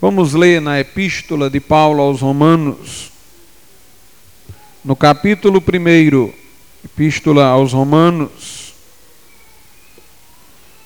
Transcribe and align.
Vamos 0.00 0.32
ler 0.32 0.62
na 0.62 0.80
epístola 0.80 1.50
de 1.50 1.60
Paulo 1.60 2.00
aos 2.00 2.22
Romanos, 2.22 3.12
no 4.82 4.96
capítulo 4.96 5.62
1, 5.62 6.32
epístola 6.82 7.44
aos 7.44 7.74
Romanos, 7.74 8.72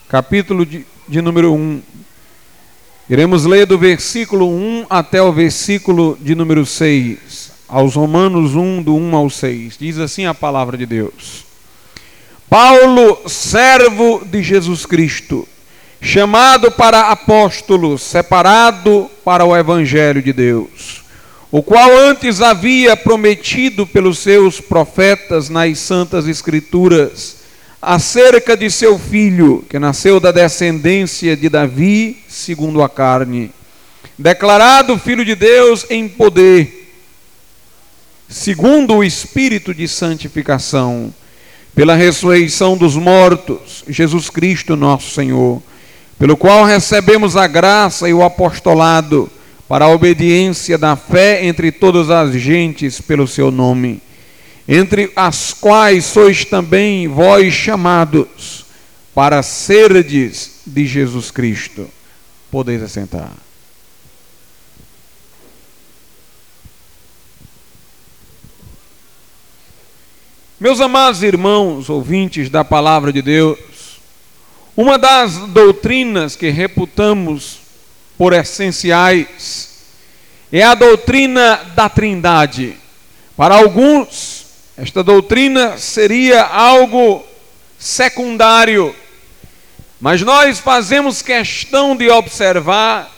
capítulo 0.09 0.67
de, 0.67 0.85
de 1.07 1.23
número 1.23 1.55
1. 1.55 1.81
Iremos 3.09 3.45
ler 3.45 3.67
do 3.67 3.79
versículo 3.79 4.49
1 4.49 4.87
até 4.91 5.23
o 5.23 5.33
versículo 5.33 6.19
de 6.21 6.35
número 6.35 6.67
6, 6.67 7.53
aos 7.69 7.95
Romanos 7.95 8.57
1, 8.57 8.83
do 8.83 8.97
1 8.97 9.15
ao 9.15 9.31
6. 9.31 9.79
Diz 9.79 9.99
assim 10.01 10.27
a 10.27 10.35
palavra 10.35 10.77
de 10.77 10.87
Deus: 10.87 11.45
Paulo, 12.51 13.29
servo 13.29 14.25
de 14.25 14.43
Jesus 14.43 14.85
Cristo 14.85 15.47
chamado 16.05 16.71
para 16.71 17.09
apóstolo, 17.09 17.97
separado 17.97 19.11
para 19.25 19.43
o 19.43 19.57
evangelho 19.57 20.21
de 20.21 20.35
Deus, 20.35 21.03
o 21.51 21.63
qual 21.63 21.91
antes 21.97 22.43
havia 22.43 22.95
prometido 22.95 23.87
pelos 23.87 24.19
seus 24.19 24.61
profetas 24.61 25.49
nas 25.49 25.79
santas 25.79 26.29
escrituras 26.29 27.39
acerca 27.81 28.55
de 28.55 28.71
seu 28.71 28.99
filho, 28.99 29.65
que 29.69 29.79
nasceu 29.79 30.21
da 30.21 30.31
descendência 30.31 31.35
de 31.35 31.49
Davi, 31.49 32.19
segundo 32.29 32.83
a 32.83 32.89
carne, 32.89 33.51
declarado 34.19 34.99
filho 34.99 35.25
de 35.25 35.35
Deus 35.35 35.87
em 35.89 36.07
poder, 36.07 36.93
segundo 38.29 38.97
o 38.97 39.05
espírito 39.05 39.73
de 39.73 39.89
santificação, 39.89 41.13
pela 41.75 41.95
ressurreição 41.95 42.77
dos 42.77 42.95
mortos, 42.95 43.83
Jesus 43.89 44.29
Cristo, 44.29 44.77
nosso 44.77 45.11
Senhor 45.11 45.63
pelo 46.19 46.37
qual 46.37 46.65
recebemos 46.65 47.37
a 47.37 47.47
graça 47.47 48.09
e 48.09 48.15
o 48.15 48.23
apostolado 48.23 49.31
para 49.69 49.87
a 49.87 49.89
obediência 49.89 50.79
da 50.79 50.95
fé 50.97 51.45
entre 51.45 51.73
todas 51.73 52.11
as 52.11 52.35
gentes 52.35 53.01
pelo 53.01 53.27
seu 53.27 53.51
nome, 53.51 54.01
entre 54.69 55.11
as 55.17 55.53
quais 55.53 56.05
sois 56.05 56.45
também 56.45 57.09
vós 57.09 57.53
chamados 57.53 58.65
para 59.15 59.43
serdes 59.43 60.61
de 60.67 60.87
Jesus 60.87 61.31
Cristo. 61.31 61.89
Podeis 62.51 62.83
assentar. 62.83 63.33
Meus 70.59 70.81
amados 70.81 71.23
irmãos, 71.23 71.91
ouvintes 71.91 72.49
da 72.49 72.65
palavra 72.65 73.13
de 73.13 73.21
Deus, 73.21 73.59
uma 74.77 74.99
das 74.99 75.37
doutrinas 75.49 76.35
que 76.35 76.51
reputamos 76.51 77.61
por 78.19 78.33
essenciais 78.33 79.71
é 80.51 80.63
a 80.63 80.75
doutrina 80.75 81.57
da 81.77 81.89
Trindade. 81.89 82.77
Para 83.37 83.57
alguns, 83.57 84.47
esta 84.77 85.03
doutrina 85.03 85.79
seria 85.79 86.43
algo 86.43 87.25
secundário, 87.79 88.95
mas 90.01 90.23
nós 90.23 90.59
fazemos 90.59 91.23
questão 91.23 91.97
de 91.97 92.11
observar 92.11 93.13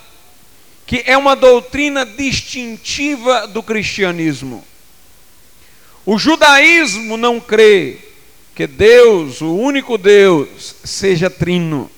que 0.87 1.03
é 1.07 1.17
uma 1.17 1.35
doutrina 1.35 2.05
distintiva 2.05 3.47
do 3.49 3.63
cristianismo. 3.63 4.65
O 6.05 6.19
judaísmo 6.19 7.17
não 7.17 7.41
crê 7.41 7.99
que 8.57 8.67
Deus, 8.67 9.43
o 9.43 9.55
único 9.55 9.99
Deus, 9.99 10.77
seja 10.83 11.29
trino. 11.29 11.91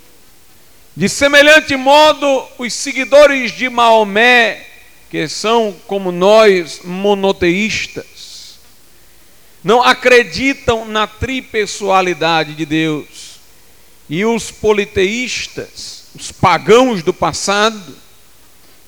De 0.97 1.09
semelhante 1.09 1.77
modo, 1.77 2.45
os 2.59 2.73
seguidores 2.75 3.53
de 3.53 3.69
Maomé, 3.69 4.67
que 5.09 5.29
são 5.29 5.73
como 5.87 6.11
nós, 6.11 6.81
monoteístas, 6.83 8.59
não 9.63 9.81
acreditam 9.81 10.85
na 10.85 11.07
tripessoalidade 11.07 12.55
de 12.55 12.67
Deus. 12.67 13.39
E 14.11 14.25
os 14.25 14.51
politeístas, 14.51 16.07
os 16.13 16.33
pagãos 16.33 17.05
do 17.05 17.15
passado, 17.15 17.97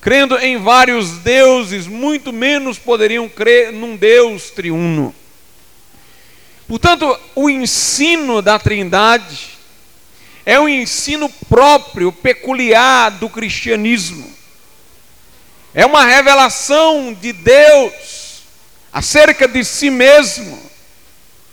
crendo 0.01 0.37
em 0.37 0.57
vários 0.57 1.19
deuses, 1.19 1.87
muito 1.87 2.33
menos 2.33 2.77
poderiam 2.77 3.29
crer 3.29 3.71
num 3.71 3.95
Deus 3.95 4.49
triuno. 4.49 5.15
Portanto, 6.67 7.19
o 7.35 7.49
ensino 7.49 8.41
da 8.41 8.57
Trindade 8.57 9.49
é 10.45 10.59
um 10.59 10.67
ensino 10.67 11.29
próprio, 11.49 12.11
peculiar 12.11 13.11
do 13.11 13.29
cristianismo. 13.29 14.31
É 15.73 15.85
uma 15.85 16.05
revelação 16.05 17.13
de 17.13 17.31
Deus 17.31 18.43
acerca 18.91 19.47
de 19.47 19.63
si 19.63 19.89
mesmo, 19.89 20.61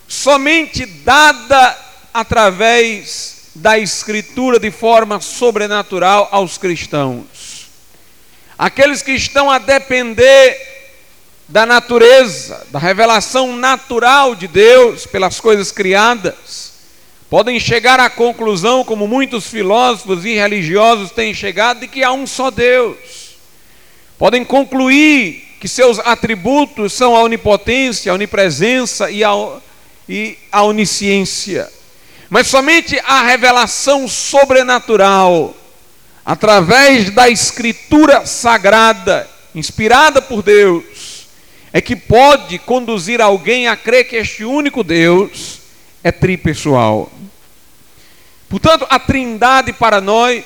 somente 0.09 0.85
dada 0.87 1.79
através 2.13 3.51
da 3.55 3.79
Escritura 3.79 4.59
de 4.59 4.71
forma 4.71 5.21
sobrenatural 5.21 6.29
aos 6.31 6.59
cristãos. 6.59 7.69
Aqueles 8.57 9.03
que 9.03 9.13
estão 9.13 9.51
a 9.51 9.59
depender 9.59 10.78
da 11.49 11.65
natureza, 11.65 12.67
da 12.71 12.79
revelação 12.79 13.57
natural 13.57 14.35
de 14.35 14.47
Deus 14.47 15.07
pelas 15.07 15.41
coisas 15.41 15.73
criadas, 15.73 16.75
podem 17.31 17.59
chegar 17.59 17.99
à 17.99 18.11
conclusão, 18.11 18.85
como 18.85 19.09
muitos 19.09 19.47
filósofos 19.47 20.27
e 20.27 20.35
religiosos 20.35 21.11
têm 21.11 21.33
chegado, 21.33 21.81
de 21.81 21.89
que 21.89 22.05
há 22.05 22.13
um 22.13 22.27
só 22.27 22.51
Deus. 22.51 23.39
Podem 24.19 24.45
concluir 24.45 25.57
que 25.59 25.67
seus 25.67 25.99
atributos 25.99 26.93
são 26.93 27.17
a 27.17 27.23
onipotência, 27.23 28.13
a 28.13 28.15
onipresença 28.15 29.11
e 29.11 29.25
a, 29.25 29.31
e 30.07 30.37
a 30.53 30.63
onisciência. 30.63 31.69
Mas 32.29 32.47
somente 32.47 33.01
a 33.07 33.23
revelação 33.23 34.07
sobrenatural, 34.07 35.57
através 36.25 37.11
da 37.11 37.29
Escritura 37.29 38.27
sagrada, 38.27 39.29
inspirada 39.55 40.21
por 40.21 40.43
Deus, 40.43 41.08
é 41.73 41.81
que 41.81 41.95
pode 41.95 42.59
conduzir 42.59 43.21
alguém 43.21 43.69
a 43.69 43.77
crer 43.77 44.09
que 44.09 44.17
este 44.17 44.45
único 44.45 44.83
Deus 44.83 45.61
é 46.03 46.11
tripessoal. 46.11 47.11
Portanto, 48.49 48.87
a 48.89 48.99
Trindade 48.99 49.73
para 49.73 50.01
nós 50.01 50.45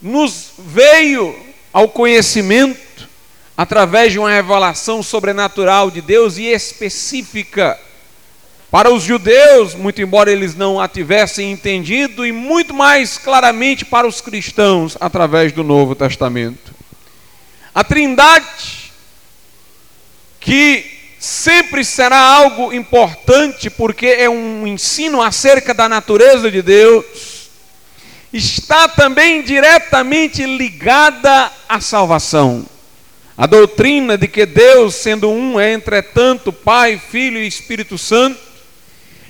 nos 0.00 0.52
veio 0.58 1.36
ao 1.72 1.88
conhecimento 1.88 3.08
através 3.56 4.12
de 4.12 4.20
uma 4.20 4.30
revelação 4.30 5.02
sobrenatural 5.02 5.90
de 5.90 6.00
Deus 6.00 6.38
e 6.38 6.44
específica 6.44 7.78
para 8.70 8.92
os 8.92 9.02
judeus, 9.02 9.74
muito 9.74 10.00
embora 10.00 10.30
eles 10.30 10.54
não 10.54 10.78
a 10.78 10.86
tivessem 10.86 11.50
entendido, 11.50 12.24
e 12.24 12.30
muito 12.30 12.74
mais 12.74 13.16
claramente 13.16 13.84
para 13.84 14.06
os 14.06 14.20
cristãos 14.20 14.96
através 15.00 15.52
do 15.52 15.64
Novo 15.64 15.94
Testamento. 15.94 16.72
A 17.74 17.82
Trindade 17.82 18.77
que 20.40 20.98
sempre 21.18 21.84
será 21.84 22.18
algo 22.18 22.72
importante, 22.72 23.68
porque 23.68 24.06
é 24.06 24.28
um 24.28 24.66
ensino 24.66 25.20
acerca 25.20 25.74
da 25.74 25.88
natureza 25.88 26.50
de 26.50 26.62
Deus, 26.62 27.04
está 28.32 28.88
também 28.88 29.42
diretamente 29.42 30.44
ligada 30.44 31.50
à 31.68 31.80
salvação. 31.80 32.66
A 33.36 33.46
doutrina 33.46 34.18
de 34.18 34.26
que 34.26 34.44
Deus, 34.44 34.96
sendo 34.96 35.30
um, 35.30 35.58
é 35.58 35.72
entretanto 35.72 36.52
Pai, 36.52 37.00
Filho 37.10 37.38
e 37.38 37.46
Espírito 37.46 37.96
Santo, 37.96 38.38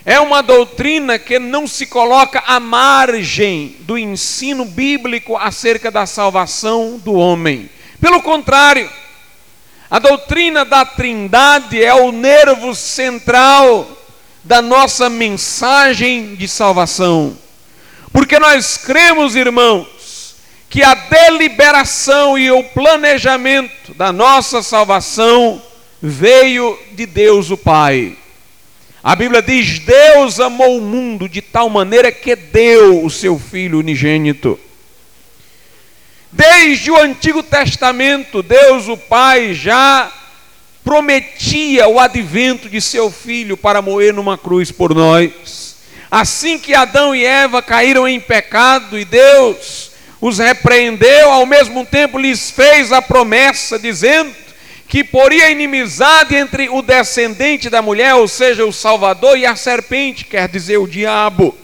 é 0.05 0.19
uma 0.19 0.43
doutrina 0.43 1.19
que 1.19 1.39
não 1.39 1.67
se 1.67 1.85
coloca 1.85 2.43
à 2.47 2.59
margem 2.59 3.77
do 3.81 3.99
ensino 3.99 4.65
bíblico 4.65 5.37
acerca 5.37 5.91
da 5.91 6.07
salvação 6.07 6.99
do 7.05 7.13
homem. 7.13 7.69
Pelo 8.01 8.23
contrário, 8.23 8.89
a 9.91 9.99
doutrina 9.99 10.65
da 10.65 10.85
Trindade 10.85 11.83
é 11.83 11.95
o 11.95 12.13
nervo 12.13 12.75
central 12.75 13.89
da 14.45 14.61
nossa 14.61 15.09
mensagem 15.09 16.35
de 16.35 16.47
salvação. 16.47 17.37
Porque 18.13 18.39
nós 18.39 18.77
cremos, 18.77 19.35
irmãos, 19.35 20.35
que 20.69 20.83
a 20.83 20.95
deliberação 20.95 22.39
e 22.39 22.51
o 22.51 22.63
planejamento 22.65 23.95
da 23.95 24.13
nossa 24.13 24.63
salvação 24.63 25.63
veio 26.03 26.79
de 26.93 27.07
Deus 27.07 27.51
o 27.51 27.57
Pai. 27.57 28.17
A 29.03 29.17
Bíblia 29.17 29.41
diz: 29.41 29.79
Deus 29.79 30.39
amou 30.39 30.79
o 30.79 30.83
mundo 30.83 31.29
de 31.29 31.41
tal 31.41 31.71
maneira 31.71 32.13
que 32.13 32.37
deu 32.37 33.05
o 33.05 33.11
seu 33.11 33.39
Filho 33.39 33.79
unigênito. 33.79 34.59
Desde 36.31 36.91
o 36.91 37.01
Antigo 37.01 37.43
Testamento, 37.43 38.43
Deus 38.43 38.87
o 38.87 38.97
Pai 38.97 39.55
já 39.55 40.13
prometia 40.85 41.89
o 41.89 41.99
advento 41.99 42.69
de 42.69 42.81
seu 42.81 43.11
filho 43.11 43.57
para 43.57 43.83
morrer 43.83 44.13
numa 44.13 44.37
cruz 44.37 44.71
por 44.71 44.95
nós. 44.95 45.77
Assim 46.11 46.59
que 46.59 46.75
Adão 46.75 47.15
e 47.15 47.25
Eva 47.25 47.63
caíram 47.63 48.07
em 48.07 48.21
pecado 48.21 48.99
e 48.99 49.05
Deus 49.05 49.91
os 50.21 50.39
repreendeu, 50.39 51.31
ao 51.31 51.47
mesmo 51.47 51.87
tempo 51.87 52.19
lhes 52.19 52.51
fez 52.51 52.93
a 52.93 53.01
promessa, 53.01 53.79
dizendo 53.79 54.35
que 54.89 55.05
poria 55.05 55.51
inimizade 55.51 56.35
entre 56.35 56.69
o 56.69 56.83
descendente 56.83 57.71
da 57.71 57.81
mulher, 57.81 58.15
ou 58.15 58.27
seja, 58.27 58.65
o 58.65 58.73
Salvador, 58.73 59.39
e 59.39 59.47
a 59.47 59.55
serpente, 59.55 60.25
quer 60.25 60.49
dizer, 60.49 60.79
o 60.79 60.89
diabo, 60.89 61.57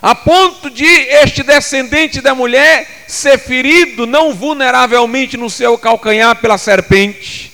a 0.00 0.14
ponto 0.14 0.70
de 0.70 0.84
este 0.84 1.42
descendente 1.42 2.20
da 2.20 2.34
mulher 2.34 3.04
ser 3.08 3.38
ferido 3.38 4.06
não 4.06 4.32
vulneravelmente 4.32 5.36
no 5.36 5.50
seu 5.50 5.76
calcanhar 5.76 6.36
pela 6.36 6.56
serpente, 6.56 7.52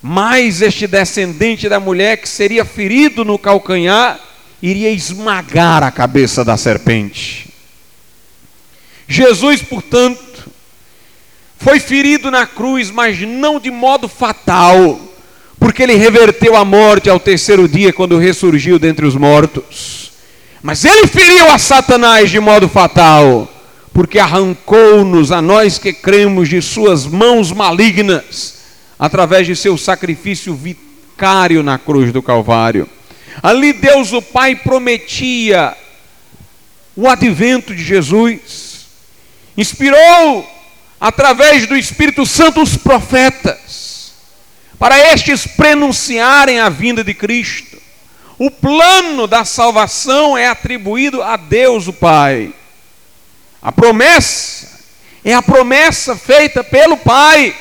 mas 0.00 0.62
este 0.62 0.86
descendente 0.86 1.68
da 1.68 1.78
mulher 1.78 2.16
que 2.18 2.28
seria 2.28 2.64
ferido 2.64 3.24
no 3.24 3.38
calcanhar 3.38 4.18
iria 4.62 4.90
esmagar 4.90 5.82
a 5.82 5.90
cabeça 5.90 6.44
da 6.44 6.56
serpente. 6.56 7.52
Jesus, 9.06 9.62
portanto, 9.62 10.50
foi 11.58 11.80
ferido 11.80 12.30
na 12.30 12.46
cruz, 12.46 12.90
mas 12.90 13.20
não 13.20 13.58
de 13.58 13.70
modo 13.70 14.08
fatal, 14.08 15.00
porque 15.58 15.82
ele 15.82 15.94
reverteu 15.94 16.56
a 16.56 16.64
morte 16.64 17.10
ao 17.10 17.18
terceiro 17.18 17.68
dia, 17.68 17.92
quando 17.92 18.18
ressurgiu 18.18 18.78
dentre 18.78 19.04
os 19.04 19.16
mortos. 19.16 20.12
Mas 20.62 20.84
ele 20.84 21.06
feriu 21.06 21.50
a 21.50 21.58
Satanás 21.58 22.30
de 22.30 22.40
modo 22.40 22.68
fatal, 22.68 23.48
porque 23.92 24.18
arrancou-nos 24.18 25.30
a 25.30 25.40
nós 25.40 25.78
que 25.78 25.92
cremos 25.92 26.48
de 26.48 26.60
suas 26.60 27.06
mãos 27.06 27.52
malignas, 27.52 28.58
através 28.98 29.46
de 29.46 29.54
seu 29.54 29.78
sacrifício 29.78 30.54
vicário 30.54 31.62
na 31.62 31.78
cruz 31.78 32.12
do 32.12 32.22
Calvário. 32.22 32.88
Ali 33.42 33.72
Deus 33.72 34.12
o 34.12 34.20
Pai 34.20 34.56
prometia 34.56 35.76
o 36.96 37.08
advento 37.08 37.74
de 37.74 37.84
Jesus, 37.84 38.86
inspirou 39.56 40.48
através 41.00 41.66
do 41.66 41.76
Espírito 41.76 42.26
Santo 42.26 42.60
os 42.60 42.76
profetas, 42.76 44.12
para 44.78 44.98
estes 45.12 45.46
prenunciarem 45.46 46.58
a 46.58 46.68
vinda 46.68 47.04
de 47.04 47.14
Cristo. 47.14 47.67
O 48.38 48.50
plano 48.50 49.26
da 49.26 49.44
salvação 49.44 50.38
é 50.38 50.48
atribuído 50.48 51.22
a 51.22 51.36
Deus 51.36 51.88
o 51.88 51.92
Pai. 51.92 52.52
A 53.60 53.72
promessa 53.72 54.78
é 55.24 55.34
a 55.34 55.42
promessa 55.42 56.16
feita 56.16 56.62
pelo 56.62 56.96
Pai. 56.96 57.54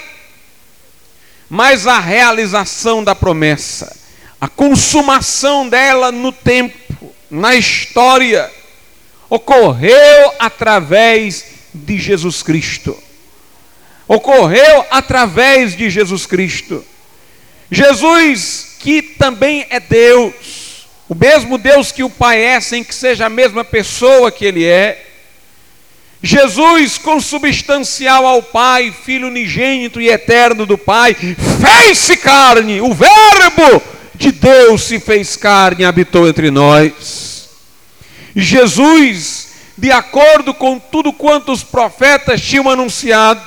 Mas 1.50 1.88
a 1.88 2.00
realização 2.00 3.04
da 3.04 3.16
promessa 3.16 3.98
a 4.40 4.48
consumação 4.48 5.68
dela 5.68 6.12
no 6.12 6.32
tempo, 6.32 7.14
na 7.30 7.56
história, 7.56 8.52
ocorreu 9.30 10.34
através 10.40 11.46
de 11.74 11.98
Jesus 11.98 12.44
Cristo. 12.44 12.96
Ocorreu 14.08 14.86
através 14.92 15.76
de 15.76 15.90
Jesus 15.90 16.26
Cristo. 16.26 16.86
Jesus, 17.70 18.78
que 18.80 19.02
também 19.02 19.66
é 19.70 19.80
Deus, 19.80 20.34
o 21.10 21.16
mesmo 21.16 21.58
Deus 21.58 21.92
que 21.92 22.04
o 22.04 22.10
Pai 22.10 22.44
é, 22.44 22.60
sem 22.60 22.84
que 22.84 22.94
seja 22.94 23.26
a 23.28 23.30
mesma 23.30 23.64
pessoa 23.64 24.32
que 24.32 24.46
Ele 24.46 24.66
é. 24.66 25.06
Jesus, 26.22 26.98
consubstancial 26.98 28.26
ao 28.26 28.42
Pai, 28.42 28.94
Filho 29.06 29.28
unigênito 29.28 30.02
e 30.02 30.10
eterno 30.10 30.66
do 30.66 30.78
Pai, 30.78 31.14
fez-se 31.14 32.18
carne, 32.18 32.82
o 32.82 32.94
Verbo 32.94 33.82
de 34.16 34.32
Deus 34.32 34.84
se 34.84 35.00
fez 35.00 35.36
carne 35.38 35.84
e 35.84 35.86
habitou 35.86 36.28
entre 36.28 36.50
nós. 36.52 37.50
Jesus, 38.36 39.50
de 39.78 39.92
acordo 39.92 40.54
com 40.54 40.80
tudo 40.80 41.14
quanto 41.14 41.52
os 41.52 41.64
profetas 41.64 42.42
tinham 42.42 42.70
anunciado, 42.70 43.42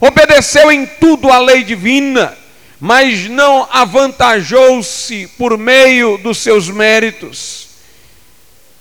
obedeceu 0.00 0.70
em 0.70 0.86
tudo 0.86 1.32
à 1.32 1.38
lei 1.38 1.64
divina, 1.64 2.36
mas 2.80 3.28
não 3.28 3.68
avantajou-se 3.70 5.28
por 5.38 5.56
meio 5.56 6.18
dos 6.18 6.38
seus 6.38 6.68
méritos, 6.68 7.68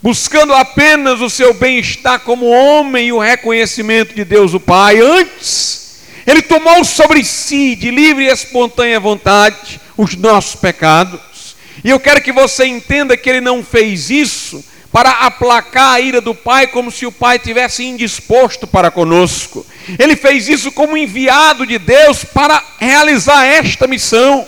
buscando 0.01 0.53
apenas 0.53 1.21
o 1.21 1.29
seu 1.29 1.53
bem-estar 1.53 2.19
como 2.21 2.47
homem 2.47 3.07
e 3.07 3.13
o 3.13 3.19
reconhecimento 3.19 4.13
de 4.13 4.25
Deus 4.25 4.53
o 4.53 4.59
Pai. 4.59 4.99
Antes, 4.99 6.01
ele 6.25 6.41
tomou 6.41 6.83
sobre 6.83 7.23
si, 7.23 7.75
de 7.75 7.91
livre 7.91 8.25
e 8.25 8.31
espontânea 8.31 8.99
vontade, 8.99 9.79
os 9.97 10.15
nossos 10.15 10.55
pecados. 10.55 11.55
E 11.83 11.89
eu 11.89 11.99
quero 11.99 12.21
que 12.21 12.31
você 12.31 12.65
entenda 12.65 13.17
que 13.17 13.29
ele 13.29 13.41
não 13.41 13.63
fez 13.63 14.09
isso 14.09 14.63
para 14.93 15.09
aplacar 15.09 15.95
a 15.95 15.99
ira 15.99 16.21
do 16.21 16.35
Pai, 16.35 16.67
como 16.67 16.91
se 16.91 17.03
o 17.03 17.11
Pai 17.11 17.39
tivesse 17.39 17.83
indisposto 17.83 18.67
para 18.67 18.91
conosco. 18.91 19.65
Ele 19.97 20.15
fez 20.15 20.47
isso 20.47 20.71
como 20.71 20.95
enviado 20.95 21.65
de 21.65 21.79
Deus 21.79 22.23
para 22.23 22.63
realizar 22.77 23.43
esta 23.43 23.87
missão. 23.87 24.45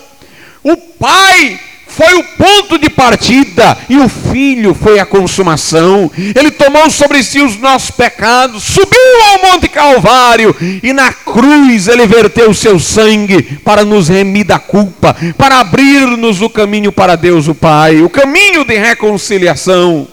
O 0.62 0.76
Pai 0.76 1.58
foi 1.88 2.14
o 2.14 2.22
ponto 2.22 2.78
de 2.78 2.88
partida 2.88 3.76
e 3.88 3.96
o 3.96 4.08
Filho 4.08 4.72
foi 4.72 5.00
a 5.00 5.06
consumação. 5.06 6.08
Ele 6.16 6.52
tomou 6.52 6.88
sobre 6.90 7.24
si 7.24 7.40
os 7.40 7.56
nossos 7.56 7.90
pecados, 7.90 8.62
subiu 8.62 9.22
ao 9.32 9.50
Monte 9.50 9.66
Calvário 9.66 10.54
e 10.80 10.92
na 10.92 11.12
cruz 11.12 11.88
ele 11.88 12.06
verteu 12.06 12.50
o 12.50 12.54
seu 12.54 12.78
sangue 12.78 13.42
para 13.64 13.84
nos 13.84 14.08
remir 14.08 14.46
da 14.46 14.60
culpa, 14.60 15.16
para 15.36 15.58
abrir-nos 15.58 16.40
o 16.40 16.48
caminho 16.48 16.92
para 16.92 17.16
Deus 17.16 17.48
o 17.48 17.54
Pai, 17.54 18.00
o 18.00 18.08
caminho 18.08 18.64
de 18.64 18.76
reconciliação. 18.76 20.06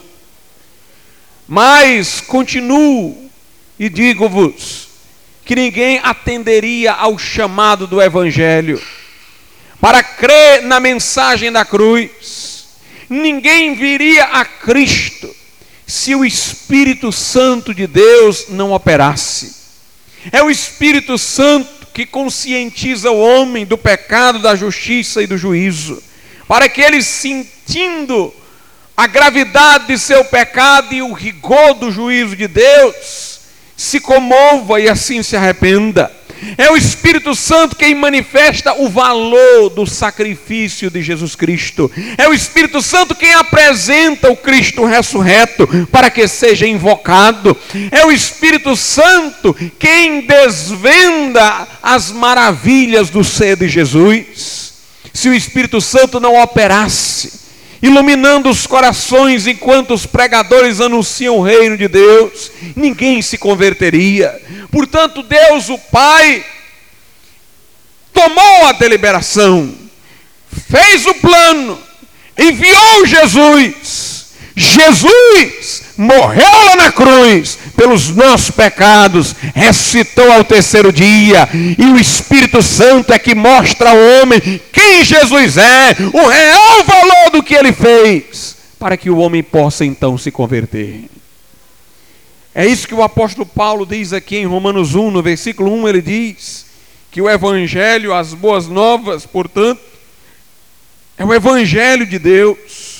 Mas 1.46 2.20
continuo 2.20 3.30
e 3.78 3.88
digo-vos 3.88 4.88
que 5.44 5.54
ninguém 5.54 6.00
atenderia 6.02 6.92
ao 6.92 7.18
chamado 7.18 7.86
do 7.86 8.00
Evangelho 8.00 8.80
para 9.80 10.02
crer 10.02 10.62
na 10.62 10.80
mensagem 10.80 11.52
da 11.52 11.64
cruz. 11.64 12.66
Ninguém 13.10 13.74
viria 13.74 14.24
a 14.24 14.44
Cristo 14.44 15.34
se 15.86 16.14
o 16.14 16.24
Espírito 16.24 17.12
Santo 17.12 17.74
de 17.74 17.86
Deus 17.86 18.46
não 18.48 18.72
operasse. 18.72 19.54
É 20.32 20.42
o 20.42 20.50
Espírito 20.50 21.18
Santo 21.18 21.86
que 21.92 22.06
conscientiza 22.06 23.10
o 23.10 23.20
homem 23.20 23.66
do 23.66 23.76
pecado, 23.76 24.38
da 24.38 24.56
justiça 24.56 25.22
e 25.22 25.26
do 25.26 25.36
juízo, 25.36 26.02
para 26.48 26.68
que 26.68 26.80
ele, 26.80 27.02
sentindo 27.02 28.34
a 28.96 29.06
gravidade 29.06 29.88
de 29.88 29.98
seu 29.98 30.24
pecado 30.24 30.94
e 30.94 31.02
o 31.02 31.12
rigor 31.12 31.74
do 31.74 31.90
juízo 31.90 32.36
de 32.36 32.46
Deus, 32.46 33.40
se 33.76 34.00
comova 34.00 34.80
e 34.80 34.88
assim 34.88 35.22
se 35.22 35.36
arrependa. 35.36 36.10
É 36.58 36.70
o 36.70 36.76
Espírito 36.76 37.34
Santo 37.34 37.76
quem 37.76 37.94
manifesta 37.94 38.74
o 38.74 38.88
valor 38.88 39.70
do 39.70 39.86
sacrifício 39.86 40.90
de 40.90 41.02
Jesus 41.02 41.34
Cristo. 41.34 41.90
É 42.18 42.28
o 42.28 42.34
Espírito 42.34 42.82
Santo 42.82 43.14
quem 43.14 43.32
apresenta 43.34 44.30
o 44.30 44.36
Cristo 44.36 44.84
ressurreto 44.84 45.66
para 45.90 46.10
que 46.10 46.28
seja 46.28 46.66
invocado. 46.66 47.56
É 47.90 48.04
o 48.04 48.12
Espírito 48.12 48.76
Santo 48.76 49.56
quem 49.78 50.26
desvenda 50.26 51.66
as 51.82 52.10
maravilhas 52.10 53.10
do 53.10 53.24
ser 53.24 53.56
de 53.56 53.68
Jesus. 53.68 54.74
Se 55.12 55.28
o 55.28 55.34
Espírito 55.34 55.80
Santo 55.80 56.20
não 56.20 56.40
operasse, 56.42 57.43
iluminando 57.84 58.48
os 58.48 58.66
corações 58.66 59.46
enquanto 59.46 59.92
os 59.92 60.06
pregadores 60.06 60.80
anunciam 60.80 61.36
o 61.36 61.42
reino 61.42 61.76
de 61.76 61.86
Deus, 61.86 62.50
ninguém 62.74 63.20
se 63.20 63.36
converteria. 63.36 64.40
Portanto, 64.72 65.22
Deus, 65.22 65.68
o 65.68 65.76
Pai, 65.76 66.42
tomou 68.10 68.66
a 68.66 68.72
deliberação, 68.72 69.74
fez 70.70 71.04
o 71.04 71.14
plano, 71.16 71.78
enviou 72.38 73.04
Jesus 73.04 74.14
Jesus 74.56 75.82
morreu 75.96 76.64
lá 76.66 76.76
na 76.76 76.92
cruz 76.92 77.58
pelos 77.76 78.10
nossos 78.10 78.52
pecados, 78.52 79.34
ressuscitou 79.54 80.30
ao 80.30 80.44
terceiro 80.44 80.92
dia, 80.92 81.48
e 81.52 81.84
o 81.86 81.98
Espírito 81.98 82.62
Santo 82.62 83.12
é 83.12 83.18
que 83.18 83.34
mostra 83.34 83.90
ao 83.90 83.96
homem 83.96 84.60
quem 84.84 85.02
Jesus 85.02 85.56
é, 85.56 85.96
o 86.12 86.28
real 86.28 86.84
valor 86.84 87.30
do 87.32 87.42
que 87.42 87.54
ele 87.54 87.72
fez, 87.72 88.56
para 88.78 88.98
que 88.98 89.08
o 89.08 89.16
homem 89.16 89.42
possa 89.42 89.84
então 89.84 90.18
se 90.18 90.30
converter. 90.30 91.06
É 92.54 92.66
isso 92.66 92.86
que 92.86 92.94
o 92.94 93.02
apóstolo 93.02 93.46
Paulo 93.46 93.86
diz 93.86 94.12
aqui 94.12 94.36
em 94.36 94.46
Romanos 94.46 94.94
1, 94.94 95.10
no 95.10 95.22
versículo 95.22 95.72
1, 95.72 95.88
ele 95.88 96.02
diz 96.02 96.66
que 97.10 97.22
o 97.22 97.30
evangelho, 97.30 98.12
as 98.12 98.34
boas 98.34 98.68
novas, 98.68 99.24
portanto, 99.24 99.80
é 101.16 101.24
o 101.24 101.32
evangelho 101.32 102.06
de 102.06 102.18
Deus 102.18 102.94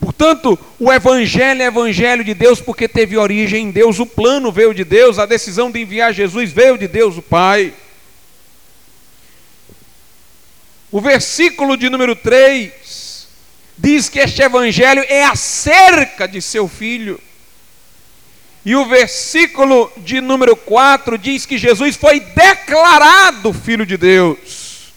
Portanto, 0.00 0.58
o 0.78 0.92
Evangelho 0.92 1.60
é 1.60 1.66
Evangelho 1.66 2.22
de 2.22 2.32
Deus 2.32 2.60
porque 2.60 2.86
teve 2.86 3.16
origem 3.16 3.66
em 3.66 3.70
Deus, 3.70 3.98
o 3.98 4.06
plano 4.06 4.50
veio 4.52 4.72
de 4.72 4.84
Deus, 4.84 5.18
a 5.18 5.26
decisão 5.26 5.70
de 5.70 5.80
enviar 5.80 6.14
Jesus 6.14 6.52
veio 6.52 6.78
de 6.78 6.86
Deus, 6.86 7.18
o 7.18 7.22
Pai. 7.22 7.74
O 10.90 11.00
versículo 11.00 11.76
de 11.76 11.90
número 11.90 12.16
3 12.16 13.26
diz 13.76 14.08
que 14.08 14.18
este 14.18 14.42
Evangelho 14.42 15.04
é 15.06 15.24
acerca 15.24 16.26
de 16.26 16.40
seu 16.40 16.66
filho. 16.66 17.20
E 18.64 18.74
o 18.74 18.86
versículo 18.86 19.90
de 19.98 20.20
número 20.20 20.56
4 20.56 21.16
diz 21.16 21.46
que 21.46 21.56
Jesus 21.56 21.96
foi 21.96 22.20
declarado 22.20 23.52
Filho 23.52 23.86
de 23.86 23.96
Deus, 23.96 24.92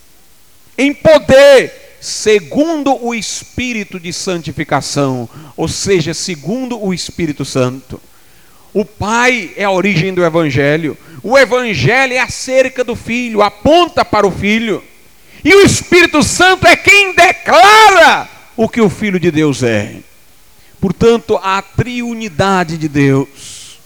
em 0.78 0.94
poder, 0.94 1.98
segundo 2.02 2.98
o 3.06 3.14
Espírito 3.14 4.00
de 4.00 4.12
santificação, 4.12 5.30
ou 5.56 5.68
seja, 5.68 6.14
segundo 6.14 6.82
o 6.84 6.94
Espírito 6.94 7.46
Santo. 7.46 8.02
O 8.74 8.84
Pai 8.84 9.52
é 9.56 9.66
a 9.66 9.72
origem 9.72 10.14
do 10.14 10.24
Evangelho, 10.24 10.98
o 11.22 11.38
Evangelho 11.38 12.14
é 12.14 12.20
acerca 12.20 12.84
do 12.84 12.96
Filho, 12.96 13.42
aponta 13.42 14.04
para 14.04 14.26
o 14.26 14.32
Filho, 14.32 14.84
e 15.44 15.56
o 15.56 15.62
Espírito 15.66 16.22
Santo 16.22 16.68
é 16.68 16.76
quem 16.76 17.16
declara 17.16 18.30
o 18.56 18.70
que 18.70 18.82
o 18.82 18.90
Filho 18.90 19.20
de 19.20 19.32
Deus 19.32 19.64
é. 19.64 19.98
Portanto, 20.80 21.40
a 21.42 21.62
triunidade 21.62 22.78
de 22.78 22.88
Deus 22.88 23.80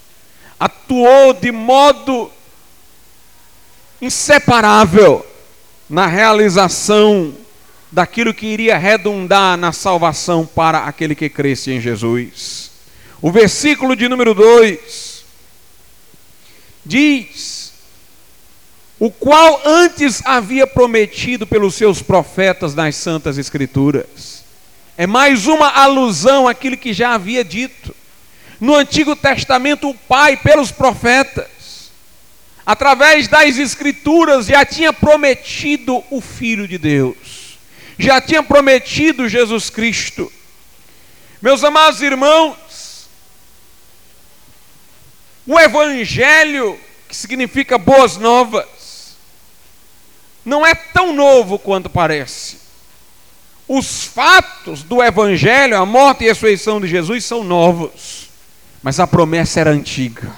atuou 0.58 1.34
de 1.34 1.52
modo 1.52 2.30
inseparável 4.00 5.24
na 5.88 6.06
realização 6.06 7.34
daquilo 7.90 8.34
que 8.34 8.46
iria 8.46 8.76
redundar 8.76 9.56
na 9.56 9.72
salvação 9.72 10.44
para 10.44 10.80
aquele 10.80 11.14
que 11.14 11.28
cresce 11.28 11.70
em 11.70 11.80
Jesus. 11.80 12.70
O 13.22 13.30
versículo 13.30 13.96
de 13.96 14.08
número 14.08 14.34
2 14.34 15.24
diz: 16.84 17.55
O 18.98 19.10
qual 19.10 19.60
antes 19.64 20.22
havia 20.24 20.66
prometido 20.66 21.46
pelos 21.46 21.74
seus 21.74 22.00
profetas 22.00 22.74
nas 22.74 22.96
Santas 22.96 23.36
Escrituras 23.36 24.42
é 24.96 25.06
mais 25.06 25.46
uma 25.46 25.68
alusão 25.68 26.48
àquilo 26.48 26.76
que 26.78 26.94
já 26.94 27.12
havia 27.12 27.44
dito. 27.44 27.94
No 28.58 28.74
Antigo 28.74 29.14
Testamento, 29.14 29.90
o 29.90 29.94
Pai, 29.94 30.38
pelos 30.38 30.70
profetas, 30.70 31.90
através 32.64 33.28
das 33.28 33.58
Escrituras, 33.58 34.46
já 34.46 34.64
tinha 34.64 34.94
prometido 34.94 36.02
o 36.10 36.22
Filho 36.22 36.66
de 36.66 36.78
Deus, 36.78 37.58
já 37.98 38.18
tinha 38.18 38.42
prometido 38.42 39.28
Jesus 39.28 39.68
Cristo. 39.68 40.32
Meus 41.42 41.62
amados 41.62 42.00
irmãos, 42.00 43.06
o 45.46 45.60
Evangelho, 45.60 46.80
que 47.06 47.14
significa 47.14 47.76
boas 47.76 48.16
novas, 48.16 48.66
não 50.46 50.64
é 50.64 50.76
tão 50.76 51.12
novo 51.12 51.58
quanto 51.58 51.90
parece. 51.90 52.58
Os 53.66 54.04
fatos 54.04 54.84
do 54.84 55.02
Evangelho, 55.02 55.76
a 55.76 55.84
morte 55.84 56.22
e 56.22 56.26
a 56.26 56.28
ressurreição 56.28 56.80
de 56.80 56.86
Jesus 56.86 57.24
são 57.24 57.42
novos, 57.42 58.28
mas 58.80 59.00
a 59.00 59.08
promessa 59.08 59.58
era 59.58 59.70
antiga. 59.70 60.32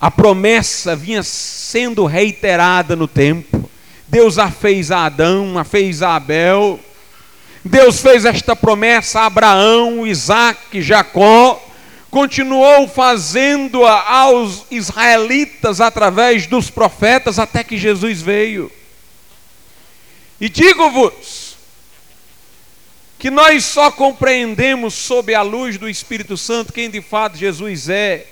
A 0.00 0.10
promessa 0.10 0.96
vinha 0.96 1.22
sendo 1.22 2.06
reiterada 2.06 2.96
no 2.96 3.06
tempo. 3.06 3.68
Deus 4.06 4.38
a 4.38 4.50
fez 4.50 4.90
a 4.90 5.04
Adão, 5.04 5.58
a 5.58 5.64
fez 5.64 6.02
a 6.02 6.16
Abel. 6.16 6.80
Deus 7.62 8.00
fez 8.00 8.24
esta 8.24 8.56
promessa 8.56 9.20
a 9.20 9.26
Abraão, 9.26 10.06
Isaac, 10.06 10.80
Jacó. 10.80 11.62
Continuou 12.10 12.88
fazendo-a 12.88 14.10
aos 14.10 14.64
israelitas 14.70 15.78
através 15.78 16.46
dos 16.46 16.70
profetas 16.70 17.38
até 17.38 17.62
que 17.62 17.76
Jesus 17.76 18.22
veio. 18.22 18.72
E 20.40 20.48
digo-vos, 20.48 21.56
que 23.18 23.30
nós 23.30 23.64
só 23.64 23.90
compreendemos 23.90 24.94
sob 24.94 25.34
a 25.34 25.42
luz 25.42 25.76
do 25.76 25.88
Espírito 25.88 26.36
Santo 26.36 26.72
quem 26.72 26.88
de 26.88 27.02
fato 27.02 27.36
Jesus 27.36 27.88
é, 27.88 28.26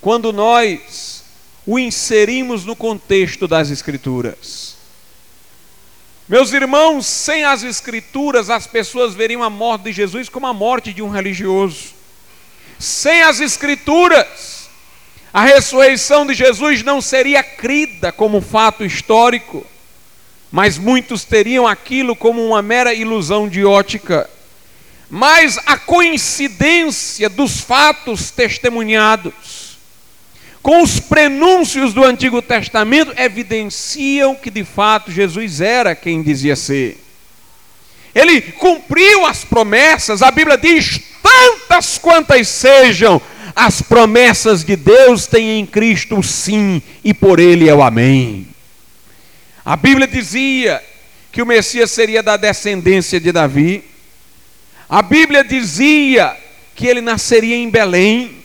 quando 0.00 0.32
nós 0.32 1.24
o 1.64 1.78
inserimos 1.78 2.64
no 2.64 2.76
contexto 2.76 3.48
das 3.48 3.70
Escrituras. 3.70 4.76
Meus 6.28 6.52
irmãos, 6.52 7.06
sem 7.06 7.44
as 7.44 7.62
Escrituras, 7.62 8.50
as 8.50 8.66
pessoas 8.66 9.14
veriam 9.14 9.42
a 9.42 9.48
morte 9.48 9.84
de 9.84 9.92
Jesus 9.92 10.28
como 10.28 10.46
a 10.46 10.52
morte 10.52 10.92
de 10.92 11.00
um 11.02 11.08
religioso. 11.08 11.94
Sem 12.78 13.22
as 13.22 13.40
Escrituras, 13.40 14.68
a 15.32 15.42
ressurreição 15.42 16.26
de 16.26 16.34
Jesus 16.34 16.82
não 16.82 17.00
seria 17.00 17.42
crida 17.42 18.12
como 18.12 18.42
fato 18.42 18.84
histórico 18.84 19.66
mas 20.50 20.78
muitos 20.78 21.24
teriam 21.24 21.66
aquilo 21.66 22.16
como 22.16 22.44
uma 22.44 22.62
mera 22.62 22.94
ilusão 22.94 23.48
de 23.48 23.64
ótica. 23.64 24.28
Mas 25.10 25.58
a 25.66 25.76
coincidência 25.76 27.28
dos 27.28 27.60
fatos 27.60 28.30
testemunhados 28.30 29.68
com 30.62 30.82
os 30.82 31.00
prenúncios 31.00 31.94
do 31.94 32.04
Antigo 32.04 32.42
Testamento 32.42 33.12
evidenciam 33.16 34.34
que 34.34 34.50
de 34.50 34.64
fato 34.64 35.10
Jesus 35.10 35.60
era 35.60 35.94
quem 35.94 36.22
dizia 36.22 36.56
ser. 36.56 37.02
Ele 38.14 38.40
cumpriu 38.40 39.24
as 39.24 39.44
promessas, 39.44 40.22
a 40.22 40.30
Bíblia 40.30 40.58
diz: 40.58 41.00
tantas 41.22 41.98
quantas 41.98 42.48
sejam, 42.48 43.20
as 43.54 43.80
promessas 43.80 44.64
de 44.64 44.76
Deus 44.76 45.26
têm 45.26 45.58
em 45.60 45.66
Cristo 45.66 46.18
o 46.18 46.22
sim, 46.22 46.82
e 47.04 47.14
por 47.14 47.38
Ele 47.38 47.68
é 47.68 47.74
o 47.74 47.82
amém. 47.82 48.46
A 49.64 49.76
Bíblia 49.76 50.06
dizia 50.06 50.82
que 51.32 51.42
o 51.42 51.46
Messias 51.46 51.90
seria 51.90 52.22
da 52.22 52.36
descendência 52.36 53.20
de 53.20 53.32
Davi. 53.32 53.84
A 54.88 55.02
Bíblia 55.02 55.44
dizia 55.44 56.36
que 56.74 56.86
ele 56.86 57.00
nasceria 57.00 57.56
em 57.56 57.68
Belém. 57.68 58.38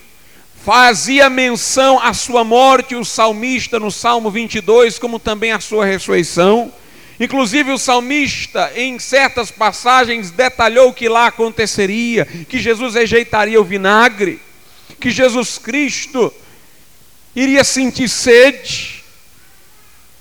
Fazia 0.66 1.30
menção 1.30 2.00
à 2.00 2.14
sua 2.14 2.44
morte 2.44 2.96
o 2.96 3.04
salmista 3.04 3.80
no 3.80 3.92
Salmo 3.92 4.32
22, 4.32 4.98
como 4.98 5.20
também 5.20 5.52
à 5.52 5.60
sua 5.60 5.86
ressurreição. 5.86 6.72
Inclusive, 7.20 7.72
o 7.72 7.78
salmista, 7.78 8.72
em 8.76 8.98
certas 8.98 9.52
passagens, 9.52 10.32
detalhou 10.32 10.94
que 10.94 11.08
lá 11.08 11.28
aconteceria: 11.28 12.26
que 12.26 12.60
Jesus 12.60 12.96
rejeitaria 12.96 13.60
o 13.60 13.64
vinagre, 13.64 14.42
que 15.00 15.12
Jesus 15.12 15.58
Cristo 15.58 16.34
iria 17.36 17.64
sentir 17.64 18.10
sede, 18.10 19.03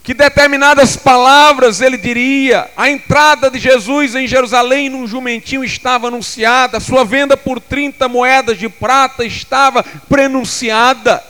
que 0.02 0.12
determinadas 0.12 0.96
palavras 0.96 1.80
ele 1.80 1.96
diria, 1.96 2.68
a 2.76 2.90
entrada 2.90 3.48
de 3.48 3.60
Jesus 3.60 4.16
em 4.16 4.26
Jerusalém 4.26 4.88
num 4.88 5.06
jumentinho 5.06 5.62
estava 5.62 6.08
anunciada, 6.08 6.80
sua 6.80 7.04
venda 7.04 7.36
por 7.36 7.60
30 7.60 8.08
moedas 8.08 8.58
de 8.58 8.68
prata 8.68 9.24
estava 9.24 9.84
prenunciada, 10.08 11.22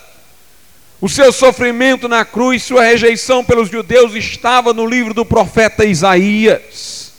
o 1.02 1.08
seu 1.08 1.32
sofrimento 1.32 2.08
na 2.08 2.24
cruz, 2.24 2.62
sua 2.62 2.84
rejeição 2.84 3.44
pelos 3.44 3.68
judeus 3.68 4.14
estava 4.14 4.72
no 4.72 4.86
livro 4.86 5.12
do 5.12 5.26
profeta 5.26 5.84
Isaías, 5.84 7.12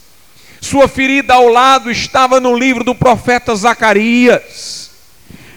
sua 0.60 0.88
ferida 0.88 1.36
ao 1.36 1.50
lado 1.50 1.92
estava 1.92 2.40
no 2.40 2.58
livro 2.58 2.84
do 2.84 2.96
profeta 2.96 3.54
Zacarias. 3.54 4.90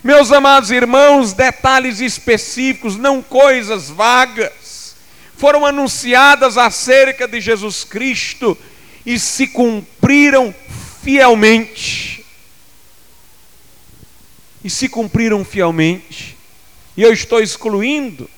Meus 0.02 0.30
amados 0.30 0.70
irmãos, 0.70 1.32
detalhes 1.32 2.00
específicos, 2.00 2.96
não 2.96 3.22
coisas 3.22 3.88
vagas 3.88 4.65
foram 5.37 5.66
anunciadas 5.66 6.57
acerca 6.57 7.28
de 7.28 7.40
Jesus 7.40 7.85
Cristo 7.85 8.57
e 9.05 9.19
se 9.19 9.47
cumpriram 9.47 10.55
fielmente. 11.02 12.25
E 14.64 14.71
se 14.71 14.88
cumpriram 14.88 15.45
fielmente. 15.45 16.37
E 16.97 17.02
eu 17.02 17.12
estou 17.12 17.40
excluindo 17.40 18.28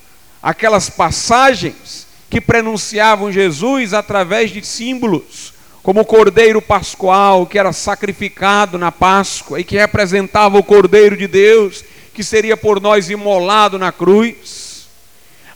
aquelas 0.43 0.91
passagens 0.91 2.07
que 2.29 2.41
prenunciavam 2.41 3.33
Jesus 3.33 3.95
através 3.95 4.51
de 4.51 4.65
símbolos, 4.65 5.55
como 5.83 6.01
o 6.01 6.05
cordeiro 6.05 6.61
pascual 6.61 7.47
que 7.47 7.59
era 7.59 7.73
sacrificado 7.73 8.77
na 8.77 8.93
Páscoa 8.93 9.59
e 9.61 9.65
que 9.65 9.79
representava 9.79 10.59
o 10.59 10.65
cordeiro 10.65 11.17
de 11.17 11.27
Deus 11.27 11.85
que 12.13 12.25
seria 12.25 12.57
por 12.57 12.81
nós 12.81 13.09
imolado 13.09 13.79
na 13.79 13.93
cruz. 13.93 14.68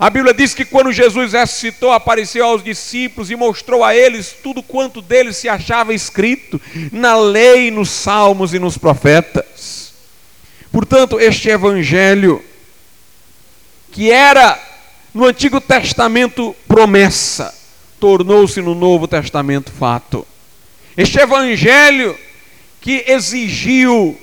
A 0.03 0.11
Bíblia 0.11 0.35
diz 0.35 0.53
que 0.53 0.65
quando 0.65 0.91
Jesus 0.91 1.33
ressuscitou, 1.33 1.93
apareceu 1.93 2.45
aos 2.45 2.65
discípulos 2.65 3.31
e 3.31 3.37
mostrou 3.37 3.85
a 3.85 3.95
eles 3.95 4.35
tudo 4.43 4.61
quanto 4.61 5.01
deles 5.01 5.37
se 5.37 5.49
achava 5.49 5.95
escrito 5.95 6.61
na 6.91 7.17
lei, 7.17 7.71
nos 7.71 7.89
salmos 7.91 8.53
e 8.53 8.59
nos 8.59 8.77
profetas. 8.77 9.95
Portanto, 10.73 11.21
este 11.21 11.51
evangelho, 11.51 12.45
que 13.93 14.11
era 14.11 14.61
no 15.15 15.25
Antigo 15.25 15.61
Testamento 15.61 16.53
promessa, 16.67 17.55
tornou-se 18.01 18.61
no 18.61 18.75
Novo 18.75 19.07
Testamento 19.07 19.71
fato. 19.71 20.27
Este 20.97 21.21
evangelho 21.21 22.19
que 22.81 23.05
exigiu 23.07 24.21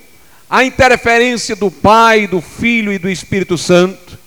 a 0.50 0.62
interferência 0.65 1.55
do 1.55 1.71
Pai, 1.71 2.27
do 2.27 2.41
Filho 2.41 2.91
e 2.91 3.00
do 3.00 3.09
Espírito 3.09 3.57
Santo, 3.57 4.19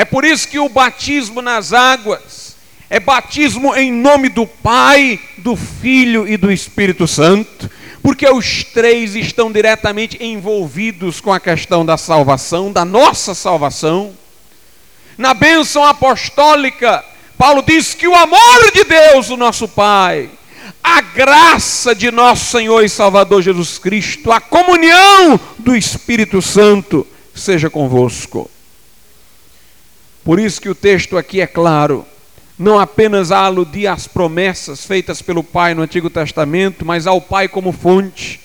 é 0.00 0.04
por 0.06 0.24
isso 0.24 0.48
que 0.48 0.58
o 0.58 0.66
batismo 0.66 1.42
nas 1.42 1.74
águas 1.74 2.56
é 2.88 2.98
batismo 2.98 3.76
em 3.76 3.92
nome 3.92 4.30
do 4.30 4.46
Pai, 4.46 5.20
do 5.36 5.54
Filho 5.54 6.26
e 6.26 6.38
do 6.38 6.50
Espírito 6.50 7.06
Santo, 7.06 7.70
porque 8.02 8.26
os 8.26 8.64
três 8.64 9.14
estão 9.14 9.52
diretamente 9.52 10.16
envolvidos 10.24 11.20
com 11.20 11.30
a 11.30 11.38
questão 11.38 11.84
da 11.84 11.98
salvação, 11.98 12.72
da 12.72 12.82
nossa 12.82 13.34
salvação. 13.34 14.14
Na 15.18 15.34
bênção 15.34 15.84
apostólica, 15.84 17.04
Paulo 17.36 17.62
diz 17.62 17.92
que 17.92 18.08
o 18.08 18.14
amor 18.14 18.72
de 18.72 18.84
Deus, 18.84 19.28
o 19.28 19.36
nosso 19.36 19.68
Pai, 19.68 20.30
a 20.82 21.02
graça 21.02 21.94
de 21.94 22.10
nosso 22.10 22.46
Senhor 22.52 22.82
e 22.82 22.88
Salvador 22.88 23.42
Jesus 23.42 23.76
Cristo, 23.76 24.32
a 24.32 24.40
comunhão 24.40 25.38
do 25.58 25.76
Espírito 25.76 26.40
Santo 26.40 27.06
seja 27.34 27.68
convosco. 27.68 28.50
Por 30.30 30.38
isso 30.38 30.60
que 30.60 30.68
o 30.68 30.76
texto 30.76 31.18
aqui 31.18 31.40
é 31.40 31.46
claro, 31.48 32.06
não 32.56 32.78
apenas 32.78 33.32
a 33.32 33.38
aludir 33.38 33.88
às 33.88 34.06
promessas 34.06 34.86
feitas 34.86 35.20
pelo 35.20 35.42
Pai 35.42 35.74
no 35.74 35.82
Antigo 35.82 36.08
Testamento, 36.08 36.86
mas 36.86 37.04
ao 37.04 37.20
Pai 37.20 37.48
como 37.48 37.72
fonte, 37.72 38.38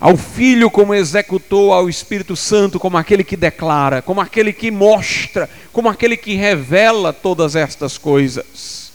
ao 0.00 0.16
Filho 0.16 0.68
como 0.68 0.92
executor, 0.92 1.74
ao 1.74 1.88
Espírito 1.88 2.34
Santo 2.34 2.80
como 2.80 2.96
aquele 2.96 3.22
que 3.22 3.36
declara, 3.36 4.02
como 4.02 4.20
aquele 4.20 4.52
que 4.52 4.68
mostra, 4.68 5.48
como 5.72 5.88
aquele 5.88 6.16
que 6.16 6.34
revela 6.34 7.12
todas 7.12 7.54
estas 7.54 7.96
coisas. 7.96 8.90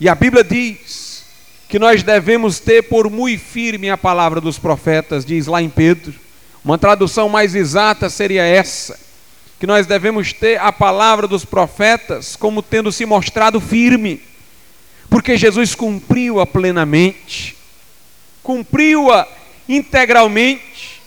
E 0.00 0.08
a 0.08 0.16
Bíblia 0.16 0.42
diz 0.42 1.22
que 1.68 1.78
nós 1.78 2.02
devemos 2.02 2.58
ter 2.58 2.82
por 2.82 3.08
muito 3.08 3.40
firme 3.40 3.88
a 3.88 3.96
palavra 3.96 4.40
dos 4.40 4.58
profetas, 4.58 5.24
diz 5.24 5.46
lá 5.46 5.62
em 5.62 5.70
Pedro. 5.70 6.12
Uma 6.64 6.76
tradução 6.76 7.28
mais 7.28 7.54
exata 7.54 8.10
seria 8.10 8.42
essa 8.42 9.11
que 9.62 9.66
nós 9.68 9.86
devemos 9.86 10.32
ter 10.32 10.60
a 10.60 10.72
palavra 10.72 11.28
dos 11.28 11.44
profetas 11.44 12.34
como 12.34 12.64
tendo 12.64 12.90
se 12.90 13.06
mostrado 13.06 13.60
firme, 13.60 14.20
porque 15.08 15.38
Jesus 15.38 15.72
cumpriu-a 15.76 16.44
plenamente, 16.44 17.56
cumpriu-a 18.42 19.24
integralmente. 19.68 21.00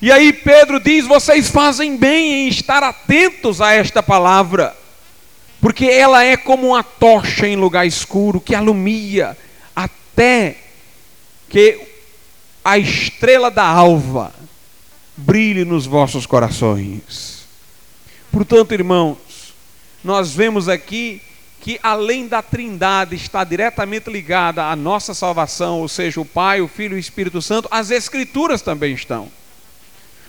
E 0.00 0.12
aí 0.12 0.32
Pedro 0.32 0.78
diz: 0.78 1.04
vocês 1.04 1.50
fazem 1.50 1.96
bem 1.96 2.44
em 2.44 2.48
estar 2.48 2.80
atentos 2.84 3.60
a 3.60 3.72
esta 3.72 4.04
palavra, 4.04 4.76
porque 5.60 5.86
ela 5.86 6.22
é 6.22 6.36
como 6.36 6.68
uma 6.68 6.84
tocha 6.84 7.48
em 7.48 7.56
lugar 7.56 7.88
escuro 7.88 8.40
que 8.40 8.54
alumia 8.54 9.36
até 9.74 10.58
que 11.48 11.80
a 12.64 12.78
estrela 12.78 13.50
da 13.50 13.64
alva 13.64 14.32
brilhe 15.16 15.64
nos 15.64 15.86
vossos 15.86 16.24
corações. 16.24 17.35
Portanto, 18.36 18.74
irmãos, 18.74 19.16
nós 20.04 20.34
vemos 20.34 20.68
aqui 20.68 21.22
que 21.58 21.80
além 21.82 22.28
da 22.28 22.42
Trindade 22.42 23.16
está 23.16 23.42
diretamente 23.42 24.10
ligada 24.10 24.66
à 24.66 24.76
nossa 24.76 25.14
salvação, 25.14 25.80
ou 25.80 25.88
seja, 25.88 26.20
o 26.20 26.24
Pai, 26.26 26.60
o 26.60 26.68
Filho 26.68 26.92
e 26.92 26.96
o 26.96 27.00
Espírito 27.00 27.40
Santo, 27.40 27.66
as 27.70 27.90
Escrituras 27.90 28.60
também 28.60 28.92
estão. 28.92 29.32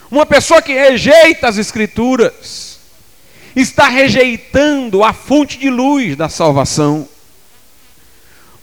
Uma 0.10 0.26
pessoa 0.26 0.62
que 0.62 0.72
rejeita 0.72 1.50
as 1.50 1.58
Escrituras 1.58 2.80
está 3.54 3.90
rejeitando 3.90 5.04
a 5.04 5.12
fonte 5.12 5.58
de 5.58 5.70
luz 5.70 6.16
da 6.16 6.30
salvação. 6.30 7.10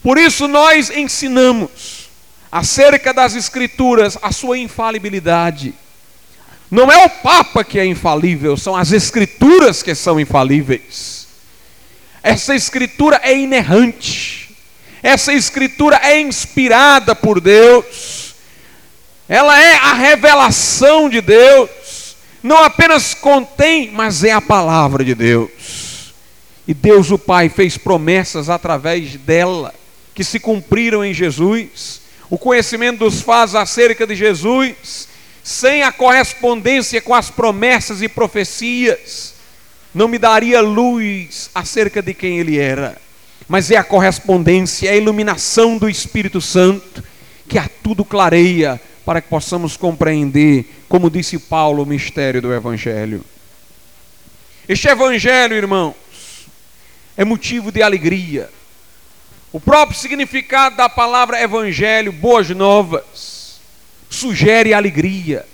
Por 0.02 0.16
isso 0.16 0.48
nós 0.48 0.88
ensinamos 0.88 2.08
acerca 2.50 3.12
das 3.12 3.34
Escrituras 3.34 4.16
a 4.22 4.32
sua 4.32 4.56
infalibilidade. 4.56 5.74
Não 6.74 6.90
é 6.90 7.04
o 7.06 7.08
Papa 7.08 7.62
que 7.62 7.78
é 7.78 7.86
infalível, 7.86 8.56
são 8.56 8.74
as 8.74 8.90
Escrituras 8.90 9.80
que 9.80 9.94
são 9.94 10.18
infalíveis. 10.18 11.28
Essa 12.20 12.52
Escritura 12.52 13.20
é 13.22 13.38
inerrante, 13.38 14.56
essa 15.00 15.32
Escritura 15.32 16.00
é 16.02 16.20
inspirada 16.20 17.14
por 17.14 17.40
Deus, 17.40 18.34
ela 19.28 19.56
é 19.56 19.76
a 19.76 19.92
revelação 19.92 21.08
de 21.08 21.20
Deus, 21.20 22.16
não 22.42 22.64
apenas 22.64 23.14
contém, 23.14 23.92
mas 23.92 24.24
é 24.24 24.32
a 24.32 24.40
palavra 24.40 25.04
de 25.04 25.14
Deus. 25.14 26.12
E 26.66 26.74
Deus 26.74 27.08
o 27.12 27.18
Pai 27.18 27.48
fez 27.48 27.78
promessas 27.78 28.50
através 28.50 29.14
dela, 29.14 29.72
que 30.12 30.24
se 30.24 30.40
cumpriram 30.40 31.04
em 31.04 31.14
Jesus. 31.14 32.00
O 32.28 32.36
conhecimento 32.36 32.98
dos 32.98 33.20
faz 33.20 33.54
acerca 33.54 34.04
de 34.04 34.16
Jesus 34.16 35.13
sem 35.44 35.82
a 35.82 35.92
correspondência 35.92 37.02
com 37.02 37.14
as 37.14 37.28
promessas 37.28 38.00
e 38.00 38.08
profecias, 38.08 39.34
não 39.94 40.08
me 40.08 40.18
daria 40.18 40.62
luz 40.62 41.50
acerca 41.54 42.00
de 42.00 42.14
quem 42.14 42.38
ele 42.40 42.58
era. 42.58 42.96
Mas 43.46 43.70
é 43.70 43.76
a 43.76 43.84
correspondência, 43.84 44.88
é 44.88 44.92
a 44.92 44.96
iluminação 44.96 45.76
do 45.76 45.86
Espírito 45.86 46.40
Santo 46.40 47.04
que 47.46 47.58
a 47.58 47.68
tudo 47.82 48.06
clareia 48.06 48.80
para 49.04 49.20
que 49.20 49.28
possamos 49.28 49.76
compreender, 49.76 50.64
como 50.88 51.10
disse 51.10 51.38
Paulo, 51.38 51.82
o 51.82 51.86
mistério 51.86 52.40
do 52.40 52.54
Evangelho. 52.54 53.22
Este 54.66 54.88
Evangelho, 54.88 55.54
irmãos, 55.54 55.94
é 57.18 57.22
motivo 57.22 57.70
de 57.70 57.82
alegria. 57.82 58.48
O 59.52 59.60
próprio 59.60 59.98
significado 59.98 60.74
da 60.76 60.88
palavra 60.88 61.38
Evangelho, 61.38 62.10
boas 62.10 62.48
novas, 62.48 63.33
sugere 64.14 64.72
alegria. 64.72 65.44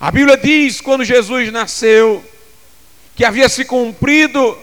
A 0.00 0.10
Bíblia 0.10 0.36
diz, 0.36 0.80
quando 0.80 1.04
Jesus 1.04 1.52
nasceu, 1.52 2.24
que 3.14 3.24
havia 3.24 3.48
se 3.48 3.64
cumprido 3.64 4.56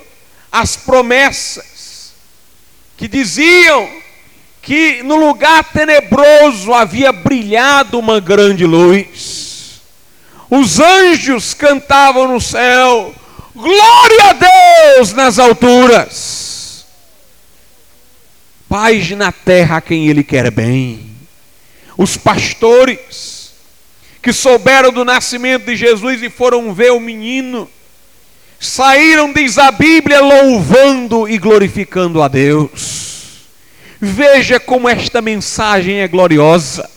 as 0.52 0.76
promessas 0.76 2.14
que 2.98 3.08
diziam 3.08 3.88
que 4.62 5.04
no 5.04 5.16
lugar 5.16 5.64
tenebroso 5.66 6.74
havia 6.74 7.12
brilhado 7.12 8.00
uma 8.00 8.20
grande 8.20 8.66
luz. 8.66 9.82
Os 10.50 10.80
anjos 10.80 11.54
cantavam 11.54 12.28
no 12.28 12.42
céu: 12.42 13.14
Glória 13.54 14.24
a 14.30 14.34
Deus 14.34 15.14
nas 15.14 15.38
alturas. 15.38 16.86
Paz 18.68 19.12
na 19.12 19.32
terra 19.32 19.78
a 19.78 19.82
quem 19.82 20.08
ele 20.08 20.24
quer 20.24 20.50
bem 20.52 21.17
os 21.98 22.16
pastores 22.16 23.52
que 24.22 24.32
souberam 24.32 24.92
do 24.92 25.04
nascimento 25.04 25.66
de 25.66 25.76
Jesus 25.76 26.22
e 26.22 26.30
foram 26.30 26.74
ver 26.74 26.92
o 26.92 27.00
menino, 27.00 27.68
saíram, 28.60 29.34
diz 29.34 29.58
a 29.58 29.72
Bíblia, 29.72 30.22
louvando 30.22 31.28
e 31.28 31.38
glorificando 31.38 32.22
a 32.22 32.28
Deus. 32.28 33.48
Veja 34.00 34.60
como 34.60 34.88
esta 34.88 35.22
mensagem 35.22 36.02
é 36.02 36.08
gloriosa. 36.08 36.90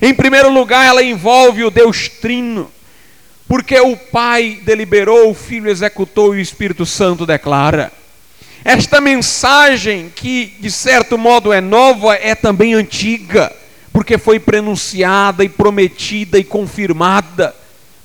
Em 0.00 0.14
primeiro 0.14 0.50
lugar, 0.50 0.86
ela 0.86 1.02
envolve 1.02 1.64
o 1.64 1.70
Deus 1.70 2.08
Trino, 2.08 2.70
porque 3.46 3.78
o 3.80 3.96
Pai 3.96 4.60
deliberou, 4.62 5.30
o 5.30 5.34
Filho 5.34 5.70
executou 5.70 6.34
e 6.34 6.38
o 6.38 6.42
Espírito 6.42 6.86
Santo 6.86 7.26
declara. 7.26 7.92
Esta 8.64 9.00
mensagem, 9.00 10.12
que 10.14 10.54
de 10.58 10.70
certo 10.70 11.18
modo 11.18 11.52
é 11.52 11.60
nova, 11.60 12.14
é 12.14 12.34
também 12.34 12.74
antiga 12.74 13.52
porque 13.98 14.16
foi 14.16 14.38
prenunciada 14.38 15.42
e 15.42 15.48
prometida 15.48 16.38
e 16.38 16.44
confirmada 16.44 17.52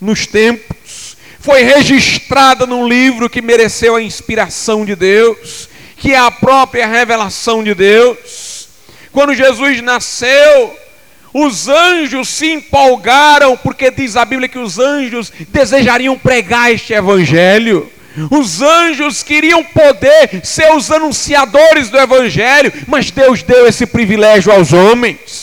nos 0.02 0.26
tempos, 0.26 1.16
foi 1.40 1.62
registrada 1.62 2.66
num 2.66 2.88
livro 2.88 3.30
que 3.30 3.44
mereceu 3.44 3.96
a 3.96 4.02
inspiração 4.02 4.86
de 4.86 4.96
Deus, 4.96 5.70
que 5.96 6.12
é 6.12 6.18
a 6.18 6.32
própria 6.32 6.88
revelação 6.88 7.64
de 7.64 7.76
Deus. 7.76 8.70
Quando 9.12 9.36
Jesus 9.36 9.84
nasceu, 9.84 10.76
os 11.32 11.68
anjos 11.68 12.28
se 12.28 12.48
empolgaram, 12.48 13.56
porque 13.56 13.92
diz 13.92 14.16
a 14.16 14.26
Bíblia 14.26 14.50
que 14.50 14.58
os 14.58 14.80
anjos 14.80 15.32
desejariam 15.50 16.18
pregar 16.18 16.74
este 16.74 16.94
evangelho. 16.94 17.88
Os 18.32 18.64
anjos 18.64 19.22
queriam 19.22 19.64
poder 19.64 20.44
ser 20.44 20.72
os 20.74 20.90
anunciadores 20.90 21.92
do 21.92 22.00
Evangelho, 22.00 22.74
mas 22.88 23.12
Deus 23.12 23.44
deu 23.44 23.68
esse 23.68 23.86
privilégio 23.86 24.52
aos 24.52 24.74
homens. 24.74 25.43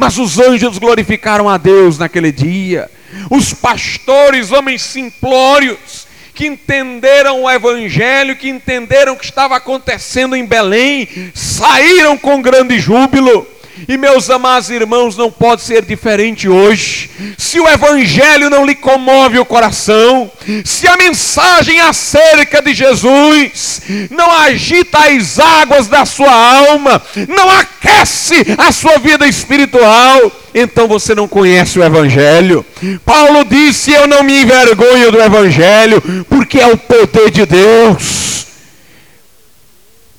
Mas 0.00 0.16
os 0.16 0.38
anjos 0.38 0.78
glorificaram 0.78 1.46
a 1.46 1.58
Deus 1.58 1.98
naquele 1.98 2.32
dia. 2.32 2.90
Os 3.28 3.52
pastores, 3.52 4.50
homens 4.50 4.80
simplórios, 4.80 6.06
que 6.34 6.46
entenderam 6.46 7.42
o 7.42 7.50
Evangelho, 7.50 8.34
que 8.34 8.48
entenderam 8.48 9.12
o 9.12 9.16
que 9.18 9.26
estava 9.26 9.56
acontecendo 9.56 10.34
em 10.34 10.46
Belém, 10.46 11.06
saíram 11.34 12.16
com 12.16 12.40
grande 12.40 12.78
júbilo 12.78 13.46
e 13.88 13.96
meus 13.96 14.30
amados 14.30 14.70
irmãos, 14.70 15.16
não 15.16 15.30
pode 15.30 15.62
ser 15.62 15.84
diferente 15.84 16.48
hoje. 16.48 17.10
Se 17.36 17.58
o 17.58 17.68
Evangelho 17.68 18.50
não 18.50 18.64
lhe 18.64 18.74
comove 18.74 19.38
o 19.38 19.44
coração, 19.44 20.30
se 20.64 20.86
a 20.86 20.96
mensagem 20.96 21.80
acerca 21.80 22.62
de 22.62 22.74
Jesus 22.74 23.82
não 24.10 24.30
agita 24.30 24.98
as 24.98 25.38
águas 25.38 25.88
da 25.88 26.04
sua 26.04 26.32
alma, 26.32 27.02
não 27.28 27.50
aquece 27.50 28.46
a 28.58 28.72
sua 28.72 28.98
vida 28.98 29.26
espiritual, 29.26 30.30
então 30.54 30.86
você 30.88 31.14
não 31.14 31.28
conhece 31.28 31.78
o 31.78 31.84
Evangelho. 31.84 32.64
Paulo 33.04 33.44
disse: 33.44 33.92
Eu 33.92 34.06
não 34.06 34.22
me 34.22 34.42
envergonho 34.42 35.12
do 35.12 35.20
Evangelho, 35.20 36.02
porque 36.28 36.60
é 36.60 36.66
o 36.66 36.76
poder 36.76 37.30
de 37.30 37.46
Deus 37.46 38.46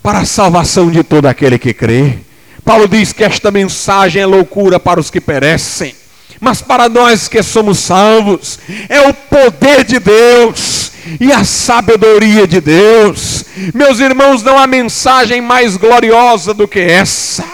para 0.02 0.20
a 0.20 0.26
salvação 0.26 0.90
de 0.90 1.04
todo 1.04 1.28
aquele 1.28 1.60
que 1.60 1.74
crê 1.74 2.18
Paulo 2.64 2.88
diz 2.88 3.12
que 3.12 3.24
esta 3.24 3.52
mensagem 3.52 4.22
é 4.22 4.26
loucura 4.26 4.80
para 4.80 5.00
os 5.00 5.10
que 5.10 5.20
perecem, 5.20 5.96
mas 6.40 6.62
para 6.62 6.88
nós 6.88 7.28
que 7.28 7.42
somos 7.44 7.80
salvos, 7.80 8.60
é 8.90 9.02
o 9.02 9.14
poder 9.14 9.84
de 9.84 10.00
Deus 10.00 10.92
e 11.20 11.32
a 11.32 11.44
sabedoria 11.44 12.48
de 12.48 12.62
Deus. 12.62 13.46
Meus 13.74 14.00
irmãos, 14.00 14.44
não 14.44 14.58
há 14.58 14.68
mensagem 14.68 15.42
mais 15.42 15.78
gloriosa 15.78 16.54
do 16.54 16.68
que 16.68 16.80
essa. 16.80 17.46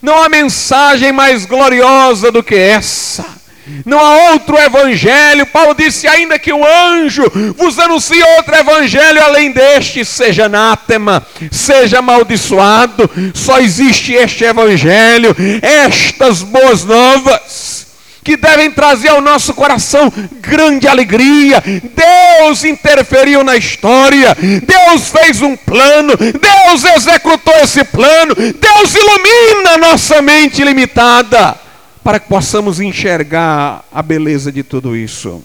Não 0.00 0.22
há 0.22 0.28
mensagem 0.28 1.12
mais 1.12 1.46
gloriosa 1.46 2.30
do 2.30 2.42
que 2.42 2.54
essa. 2.54 3.35
Não 3.84 3.98
há 3.98 4.32
outro 4.32 4.56
evangelho. 4.58 5.46
Paulo 5.46 5.74
disse: 5.74 6.06
ainda 6.06 6.38
que 6.38 6.52
o 6.52 6.64
anjo 6.64 7.24
vos 7.56 7.78
anuncie 7.78 8.22
outro 8.36 8.54
evangelho 8.54 9.22
além 9.22 9.50
deste, 9.50 10.04
seja 10.04 10.46
anátema, 10.46 11.24
seja 11.50 11.98
amaldiçoado. 11.98 13.10
Só 13.34 13.58
existe 13.58 14.12
este 14.12 14.44
evangelho, 14.44 15.34
estas 15.62 16.42
boas 16.42 16.84
novas 16.84 17.86
que 18.22 18.36
devem 18.36 18.72
trazer 18.72 19.08
ao 19.10 19.20
nosso 19.20 19.54
coração 19.54 20.12
grande 20.40 20.88
alegria. 20.88 21.62
Deus 21.64 22.64
interferiu 22.64 23.44
na 23.44 23.56
história, 23.56 24.36
Deus 24.36 25.10
fez 25.10 25.42
um 25.42 25.56
plano, 25.56 26.14
Deus 26.16 26.84
executou 26.96 27.54
esse 27.62 27.84
plano, 27.84 28.34
Deus 28.34 28.94
ilumina 28.94 29.78
nossa 29.78 30.20
mente 30.20 30.64
limitada 30.64 31.65
para 32.06 32.20
que 32.20 32.28
possamos 32.28 32.78
enxergar 32.78 33.84
a 33.90 34.00
beleza 34.00 34.52
de 34.52 34.62
tudo 34.62 34.94
isso. 34.94 35.42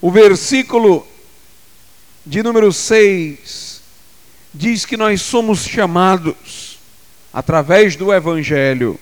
O 0.00 0.10
versículo 0.10 1.06
de 2.24 2.42
número 2.42 2.72
6 2.72 3.82
diz 4.54 4.86
que 4.86 4.96
nós 4.96 5.20
somos 5.20 5.66
chamados 5.66 6.78
através 7.30 7.94
do 7.94 8.10
Evangelho 8.14 8.98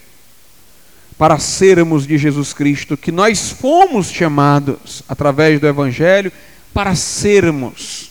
para 1.17 1.39
sermos 1.39 2.05
de 2.05 2.19
Jesus 2.19 2.53
Cristo, 2.53 2.97
que 2.97 3.13
nós 3.13 3.53
fomos 3.53 4.11
chamados 4.11 5.05
através 5.09 5.61
do 5.61 5.69
Evangelho 5.69 6.33
para 6.75 6.97
sermos 6.97 8.11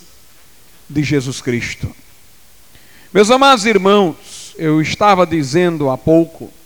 de 0.89 1.03
Jesus 1.03 1.41
Cristo. 1.41 1.93
Meus 3.13 3.29
amados 3.29 3.65
irmãos, 3.65 4.55
eu 4.57 4.81
estava 4.81 5.27
dizendo 5.27 5.89
há 5.89 5.97
pouco 5.97 6.57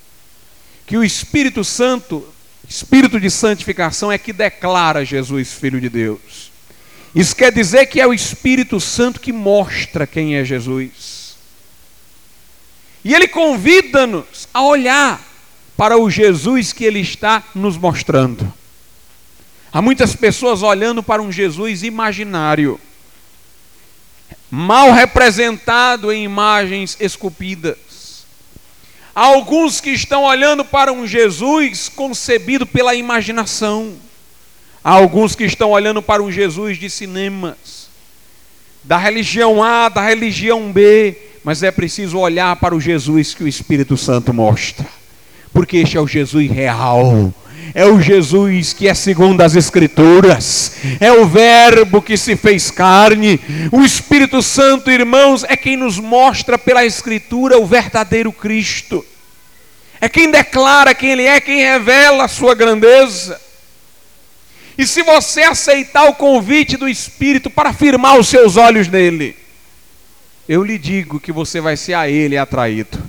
que 0.86 0.98
o 0.98 1.04
Espírito 1.04 1.64
Santo, 1.64 2.28
Espírito 2.68 3.20
de 3.20 3.30
santificação, 3.30 4.12
é 4.12 4.18
que 4.18 4.34
declara 4.34 5.06
Jesus 5.06 5.54
Filho 5.54 5.80
de 5.80 5.90
Deus. 5.90 6.52
Isso 7.16 7.36
quer 7.36 7.52
dizer 7.52 7.86
que 7.86 8.02
é 8.02 8.08
o 8.08 8.14
Espírito 8.14 8.80
Santo 8.80 9.20
que 9.20 9.32
mostra 9.32 10.08
quem 10.08 10.36
é 10.36 10.44
Jesus. 10.44 11.36
E 13.04 13.14
ele 13.14 13.28
convida-nos 13.28 14.48
a 14.54 14.64
olhar 14.64 15.22
para 15.76 15.98
o 15.98 16.10
Jesus 16.10 16.72
que 16.72 16.86
ele 16.86 17.00
está 17.00 17.44
nos 17.54 17.78
mostrando. 17.78 18.52
Há 19.72 19.82
muitas 19.82 20.16
pessoas 20.16 20.62
olhando 20.62 21.04
para 21.04 21.22
um 21.22 21.32
Jesus 21.32 21.84
imaginário, 21.84 22.80
mal 24.50 24.92
representado 24.92 26.12
em 26.12 26.24
imagens 26.24 26.96
esculpidas. 27.00 27.78
Há 29.16 29.26
alguns 29.26 29.80
que 29.80 29.92
estão 29.92 30.24
olhando 30.24 30.66
para 30.66 30.92
um 30.92 31.06
Jesus 31.06 31.90
concebido 31.90 32.66
pela 32.66 32.96
imaginação. 32.96 33.94
Há 34.84 34.92
alguns 34.92 35.36
que 35.36 35.44
estão 35.44 35.72
olhando 35.72 36.02
para 36.02 36.22
um 36.22 36.32
Jesus 36.32 36.78
de 36.78 36.90
cinemas, 36.90 37.90
da 38.84 38.98
religião 38.98 39.64
A, 39.64 39.88
da 39.88 40.02
religião 40.02 40.72
B, 40.72 41.16
mas 41.44 41.64
é 41.64 41.72
preciso 41.72 42.18
olhar 42.18 42.56
para 42.58 42.76
o 42.76 42.82
Jesus 42.82 43.34
que 43.34 43.44
o 43.44 43.48
Espírito 43.48 43.96
Santo 43.96 44.34
mostra 44.34 44.86
porque 45.54 45.78
este 45.78 45.96
é 45.96 46.02
o 46.02 46.08
Jesus 46.08 46.50
real. 46.50 47.32
É 47.76 47.86
o 47.86 48.00
Jesus 48.00 48.74
que 48.74 48.88
é 48.88 48.94
segundo 48.94 49.42
as 49.42 49.56
Escrituras, 49.56 50.76
é 51.00 51.12
o 51.12 51.26
Verbo 51.26 52.02
que 52.02 52.16
se 52.18 52.36
fez 52.36 52.70
carne. 52.70 53.40
O 53.72 53.82
Espírito 53.82 54.42
Santo, 54.42 54.92
irmãos, 54.92 55.44
é 55.44 55.58
quem 55.58 55.76
nos 55.76 55.98
mostra 55.98 56.58
pela 56.58 56.86
Escritura 56.86 57.58
o 57.58 57.66
verdadeiro 57.66 58.32
Cristo. 58.32 59.06
É 60.00 60.10
quem 60.10 60.30
declara 60.30 60.94
quem 60.94 61.12
Ele 61.12 61.24
é, 61.24 61.40
quem 61.40 61.60
revela 61.62 62.26
a 62.26 62.28
sua 62.28 62.54
grandeza. 62.54 63.40
E 64.78 64.86
se 64.86 65.02
você 65.02 65.44
aceitar 65.44 66.10
o 66.10 66.16
convite 66.16 66.78
do 66.78 66.90
Espírito 66.90 67.50
para 67.50 67.74
firmar 67.74 68.20
os 68.20 68.28
seus 68.28 68.58
olhos 68.58 68.88
nele, 68.88 69.36
eu 70.48 70.64
lhe 70.64 70.78
digo 70.78 71.20
que 71.20 71.32
você 71.32 71.62
vai 71.62 71.78
ser 71.78 71.94
a 71.94 72.10
Ele 72.10 72.38
atraído. 72.38 73.02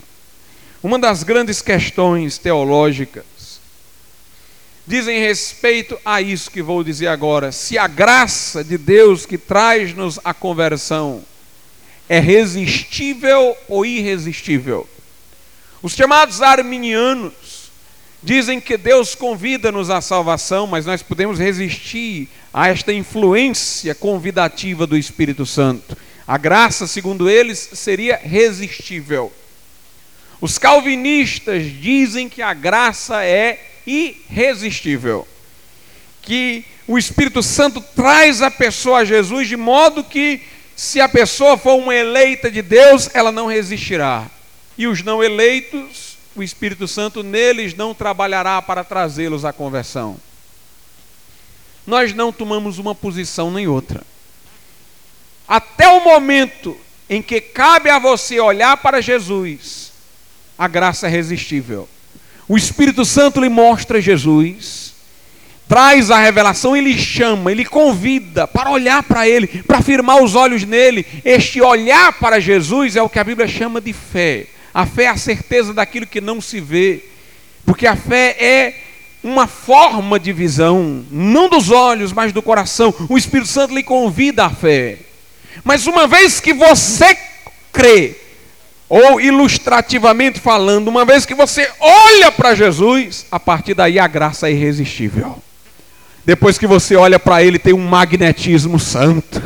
Uma 0.83 0.99
das 0.99 1.23
grandes 1.23 1.61
questões 1.61 2.39
teológicas 2.39 3.25
dizem 4.87 5.19
respeito 5.19 5.99
a 6.05 6.21
isso 6.21 6.51
que 6.51 6.63
vou 6.63 6.85
dizer 6.85 7.07
agora. 7.07 7.53
Se 7.53 7.79
a 7.79 7.87
graça 7.87 8.63
de 8.63 8.77
Deus 8.77 9.25
que 9.25 9.39
traz-nos 9.39 10.19
a 10.25 10.35
conversão 10.35 11.25
é 12.09 12.19
resistível 12.19 13.57
ou 13.69 13.85
irresistível. 13.85 14.89
Os 15.83 15.95
chamados 15.95 16.43
arminianos 16.43 17.71
dizem 18.23 18.61
que 18.61 18.77
Deus 18.77 19.15
convida-nos 19.15 19.91
à 19.91 20.01
salvação, 20.01 20.67
mas 20.67 20.87
nós 20.87 21.03
podemos 21.03 21.39
resistir 21.39 22.29
a 22.53 22.69
esta 22.69 22.93
influência 22.93 23.95
convidativa 23.95 24.87
do 24.87 24.97
Espírito 24.97 25.45
Santo. 25.45 25.97
A 26.27 26.39
graça, 26.39 26.87
segundo 26.87 27.29
eles, 27.29 27.71
seria 27.75 28.17
resistível. 28.17 29.33
Os 30.41 30.59
calvinistas 30.59 31.65
dizem 31.65 32.29
que 32.29 32.41
a 32.41 32.55
graça 32.55 33.23
é 33.23 33.74
irresistível, 33.87 35.27
que 36.23 36.65
o 36.87 36.99
Espírito 36.99 37.43
Santo 37.43 37.81
traz 37.81 38.43
a 38.43 38.51
pessoa 38.51 38.99
a 38.99 39.05
Jesus 39.05 39.49
de 39.49 39.57
modo 39.57 40.05
que, 40.05 40.43
se 40.77 41.01
a 41.01 41.09
pessoa 41.09 41.57
for 41.57 41.75
uma 41.75 41.95
eleita 41.95 42.51
de 42.51 42.63
Deus, 42.63 43.09
ela 43.15 43.31
não 43.31 43.47
resistirá. 43.47 44.31
E 44.77 44.87
os 44.87 45.03
não 45.03 45.23
eleitos, 45.23 46.17
o 46.35 46.43
Espírito 46.43 46.89
Santo 46.89 47.23
neles 47.23 47.75
não 47.75 47.95
trabalhará 47.95 48.61
para 48.61 48.83
trazê-los 48.83 49.45
à 49.45 49.53
conversão. 49.53 50.17
Nós 51.87 52.15
não 52.15 52.33
tomamos 52.33 52.79
uma 52.79 52.95
posição 52.95 53.51
nem 53.51 53.69
outra. 53.69 54.03
Até 55.47 55.89
o 55.89 56.03
momento 56.03 56.77
em 57.09 57.21
que 57.21 57.41
cabe 57.41 57.91
a 57.91 57.99
você 57.99 58.41
olhar 58.41 58.77
para 58.79 59.01
Jesus 59.01 59.85
a 60.57 60.69
graça 60.69 61.07
é 61.07 61.11
resistível. 61.11 61.89
O 62.49 62.57
Espírito 62.57 63.05
Santo 63.05 63.41
lhe 63.41 63.49
mostra 63.49 64.01
Jesus, 64.01 64.95
traz 65.69 66.11
a 66.11 66.19
revelação, 66.19 66.77
ele 66.77 66.97
chama, 66.97 67.51
ele 67.51 67.65
convida 67.65 68.47
para 68.47 68.71
olhar 68.71 69.03
para 69.03 69.29
ele, 69.29 69.47
para 69.47 69.81
firmar 69.81 70.23
os 70.23 70.35
olhos 70.35 70.65
nele. 70.65 71.07
Este 71.25 71.61
olhar 71.61 72.13
para 72.15 72.41
Jesus 72.41 72.97
é 72.97 73.03
o 73.03 73.09
que 73.09 73.19
a 73.19 73.25
Bíblia 73.25 73.49
chama 73.49 73.81
de 73.81 73.93
fé. 73.93 74.47
A 74.73 74.85
fé 74.85 75.05
é 75.05 75.09
a 75.09 75.17
certeza 75.17 75.73
daquilo 75.73 76.07
que 76.07 76.21
não 76.21 76.41
se 76.41 76.61
vê, 76.61 77.05
porque 77.65 77.87
a 77.87 77.97
fé 77.97 78.37
é 78.39 78.75
uma 79.23 79.47
forma 79.47 80.21
de 80.21 80.33
visão, 80.33 81.05
não 81.11 81.49
dos 81.49 81.71
olhos, 81.71 82.13
mas 82.13 82.33
do 82.33 82.43
coração. 82.43 82.95
O 83.09 83.17
Espírito 83.17 83.49
Santo 83.49 83.75
lhe 83.75 83.83
convida 83.83 84.45
à 84.45 84.51
fé. 84.51 84.99
Mas 85.63 85.87
uma 85.87 86.07
vez 86.07 86.41
que 86.41 86.53
você 86.53 87.17
crê, 87.73 88.17
ou 88.97 89.21
ilustrativamente 89.21 90.39
falando, 90.39 90.87
uma 90.87 91.05
vez 91.05 91.27
que 91.27 91.35
você 91.35 91.69
olha 91.81 92.31
para 92.31 92.55
Jesus, 92.55 93.27
a 93.29 93.41
partir 93.41 93.75
daí 93.75 93.99
a 93.99 94.07
graça 94.07 94.49
é 94.49 94.53
irresistível. 94.53 95.37
Depois 96.25 96.59
que 96.59 96.67
você 96.69 96.95
olha 96.95 97.19
para 97.19 97.43
ele, 97.43 97.59
tem 97.59 97.75
um 97.75 97.85
magnetismo 97.89 98.79
santo, 98.79 99.43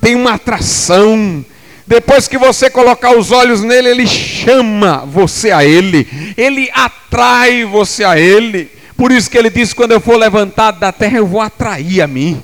tem 0.00 0.14
uma 0.14 0.36
atração. 0.36 1.44
Depois 1.86 2.28
que 2.28 2.38
você 2.38 2.70
colocar 2.70 3.14
os 3.14 3.30
olhos 3.30 3.60
nele, 3.60 3.90
ele 3.90 4.06
chama 4.06 5.04
você 5.04 5.50
a 5.50 5.62
ele, 5.62 6.08
ele 6.34 6.70
atrai 6.72 7.62
você 7.66 8.04
a 8.04 8.18
ele. 8.18 8.70
Por 8.96 9.12
isso 9.12 9.30
que 9.30 9.36
ele 9.36 9.50
diz: 9.50 9.74
quando 9.74 9.92
eu 9.92 10.00
for 10.00 10.16
levantado 10.16 10.80
da 10.80 10.90
terra, 10.90 11.18
eu 11.18 11.26
vou 11.26 11.42
atrair 11.42 12.00
a 12.00 12.06
mim. 12.06 12.42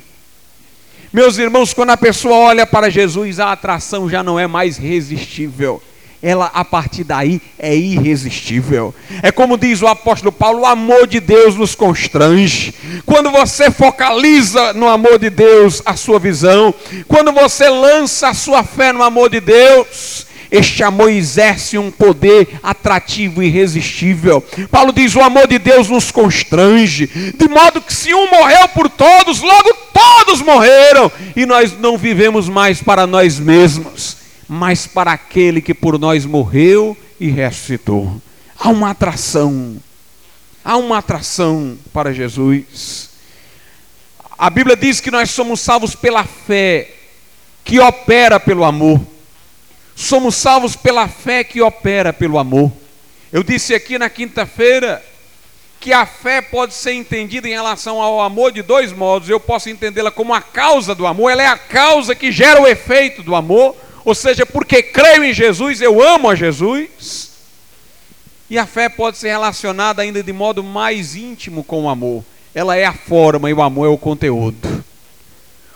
Meus 1.11 1.38
irmãos, 1.38 1.72
quando 1.72 1.90
a 1.90 1.96
pessoa 1.96 2.37
olha 2.37 2.66
para 2.66 2.90
Jesus, 2.90 3.40
a 3.40 3.51
atração 3.51 4.11
já 4.11 4.22
não 4.22 4.38
é 4.38 4.46
mais 4.46 4.77
resistível 4.77 5.83
ela 6.22 6.50
a 6.54 6.64
partir 6.64 7.02
daí 7.02 7.40
é 7.58 7.74
irresistível. 7.74 8.94
É 9.22 9.32
como 9.32 9.58
diz 9.58 9.82
o 9.82 9.88
apóstolo 9.88 10.30
Paulo: 10.30 10.61
o 10.61 10.66
amor 10.66 11.06
de 11.06 11.18
Deus 11.18 11.56
nos 11.56 11.74
constrange. 11.74 12.72
Quando 13.04 13.30
você 13.30 13.70
focaliza 13.70 14.72
no 14.72 14.88
amor 14.88 15.18
de 15.18 15.28
Deus 15.28 15.82
a 15.85 15.96
sua 15.96 16.20
visão, 16.20 16.72
quando 17.08 17.32
você 17.32 17.68
lança 17.68 18.28
a 18.28 18.35
sua 18.35 18.62
fé 18.62 18.92
no 18.92 19.02
amor 19.02 19.30
de 19.30 19.40
Deus, 19.40 20.26
este 20.48 20.85
amor 20.85 21.11
exerce 21.11 21.76
um 21.76 21.90
poder 21.90 22.61
atrativo 22.62 23.42
e 23.42 23.46
irresistível. 23.46 24.44
Paulo 24.70 24.92
diz: 24.92 25.16
o 25.16 25.22
amor 25.22 25.48
de 25.48 25.58
Deus 25.58 25.88
nos 25.88 26.12
constrange, 26.12 27.08
de 27.37 27.48
modo 27.48 27.80
que 27.80 27.92
se 27.92 28.14
um 28.14 28.30
morreu 28.30 28.68
por 28.68 28.88
todos, 28.88 29.40
logo 29.40 29.74
todos 29.92 30.40
morreram, 30.40 31.11
e 31.35 31.44
nós 31.46 31.76
não 31.76 31.98
vivemos 31.98 32.48
mais 32.48 32.80
para 32.80 33.08
nós 33.08 33.40
mesmos 33.40 34.21
mas 34.54 34.86
para 34.86 35.12
aquele 35.12 35.62
que 35.62 35.72
por 35.72 35.98
nós 35.98 36.26
morreu 36.26 36.94
e 37.18 37.30
ressuscitou. 37.30 38.20
Há 38.58 38.68
uma 38.68 38.90
atração, 38.90 39.78
há 40.62 40.76
uma 40.76 40.98
atração 40.98 41.78
para 41.90 42.12
Jesus. 42.12 43.08
A 44.36 44.50
Bíblia 44.50 44.76
diz 44.76 45.00
que 45.00 45.10
nós 45.10 45.30
somos 45.30 45.58
salvos 45.58 45.94
pela 45.94 46.24
fé, 46.24 46.90
que 47.64 47.80
opera 47.80 48.38
pelo 48.38 48.62
amor. 48.62 49.00
Somos 49.96 50.34
salvos 50.34 50.76
pela 50.76 51.08
fé 51.08 51.42
que 51.42 51.62
opera 51.62 52.12
pelo 52.12 52.38
amor. 52.38 52.70
Eu 53.32 53.42
disse 53.42 53.74
aqui 53.74 53.98
na 53.98 54.10
quinta-feira 54.10 55.02
que 55.80 55.94
a 55.94 56.04
fé 56.04 56.42
pode 56.42 56.74
ser 56.74 56.92
entendida 56.92 57.48
em 57.48 57.52
relação 57.52 58.02
ao 58.02 58.20
amor 58.20 58.52
de 58.52 58.60
dois 58.60 58.92
modos. 58.92 59.30
Eu 59.30 59.40
posso 59.40 59.70
entendê-la 59.70 60.10
como 60.10 60.34
a 60.34 60.42
causa 60.42 60.94
do 60.94 61.06
amor, 61.06 61.30
ela 61.30 61.42
é 61.42 61.46
a 61.46 61.56
causa 61.56 62.14
que 62.14 62.30
gera 62.30 62.60
o 62.60 62.68
efeito 62.68 63.22
do 63.22 63.34
amor, 63.34 63.74
ou 64.04 64.14
seja, 64.14 64.44
porque 64.44 64.82
creio 64.82 65.24
em 65.24 65.32
Jesus, 65.32 65.80
eu 65.80 66.02
amo 66.02 66.28
a 66.28 66.34
Jesus. 66.34 67.30
E 68.50 68.58
a 68.58 68.66
fé 68.66 68.88
pode 68.88 69.16
ser 69.16 69.28
relacionada 69.28 70.02
ainda 70.02 70.22
de 70.22 70.32
modo 70.32 70.62
mais 70.62 71.16
íntimo 71.16 71.64
com 71.64 71.84
o 71.84 71.88
amor. 71.88 72.24
Ela 72.54 72.76
é 72.76 72.84
a 72.84 72.92
forma 72.92 73.48
e 73.48 73.54
o 73.54 73.62
amor 73.62 73.86
é 73.86 73.88
o 73.88 73.96
conteúdo. 73.96 74.84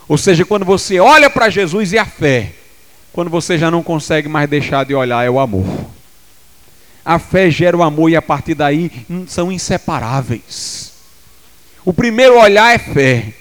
Ou 0.08 0.18
seja, 0.18 0.44
quando 0.44 0.64
você 0.64 1.00
olha 1.00 1.30
para 1.30 1.48
Jesus 1.48 1.92
e 1.92 1.98
a 1.98 2.04
fé, 2.04 2.52
quando 3.12 3.30
você 3.30 3.56
já 3.56 3.70
não 3.70 3.82
consegue 3.82 4.28
mais 4.28 4.48
deixar 4.48 4.84
de 4.84 4.94
olhar, 4.94 5.24
é 5.24 5.30
o 5.30 5.40
amor. 5.40 5.64
A 7.04 7.18
fé 7.18 7.50
gera 7.50 7.76
o 7.76 7.82
amor 7.82 8.10
e 8.10 8.16
a 8.16 8.20
partir 8.20 8.54
daí 8.54 8.90
são 9.26 9.50
inseparáveis. 9.50 10.92
O 11.84 11.94
primeiro 11.94 12.38
olhar 12.38 12.74
é 12.74 12.78
fé. 12.78 13.32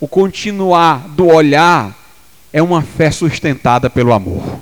O 0.00 0.08
continuar 0.08 1.08
do 1.08 1.26
olhar 1.26 2.03
é 2.54 2.62
uma 2.62 2.82
fé 2.82 3.10
sustentada 3.10 3.90
pelo 3.90 4.12
amor. 4.12 4.60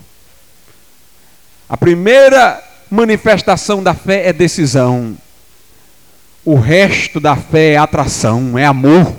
A 1.69 1.77
primeira 1.77 2.59
manifestação 2.91 3.83
da 3.83 3.93
fé 3.93 4.27
é 4.29 4.33
decisão. 4.33 5.15
O 6.43 6.55
resto 6.55 7.21
da 7.21 7.37
fé 7.37 7.73
é 7.73 7.77
atração, 7.77 8.59
é 8.59 8.65
amor. 8.65 9.15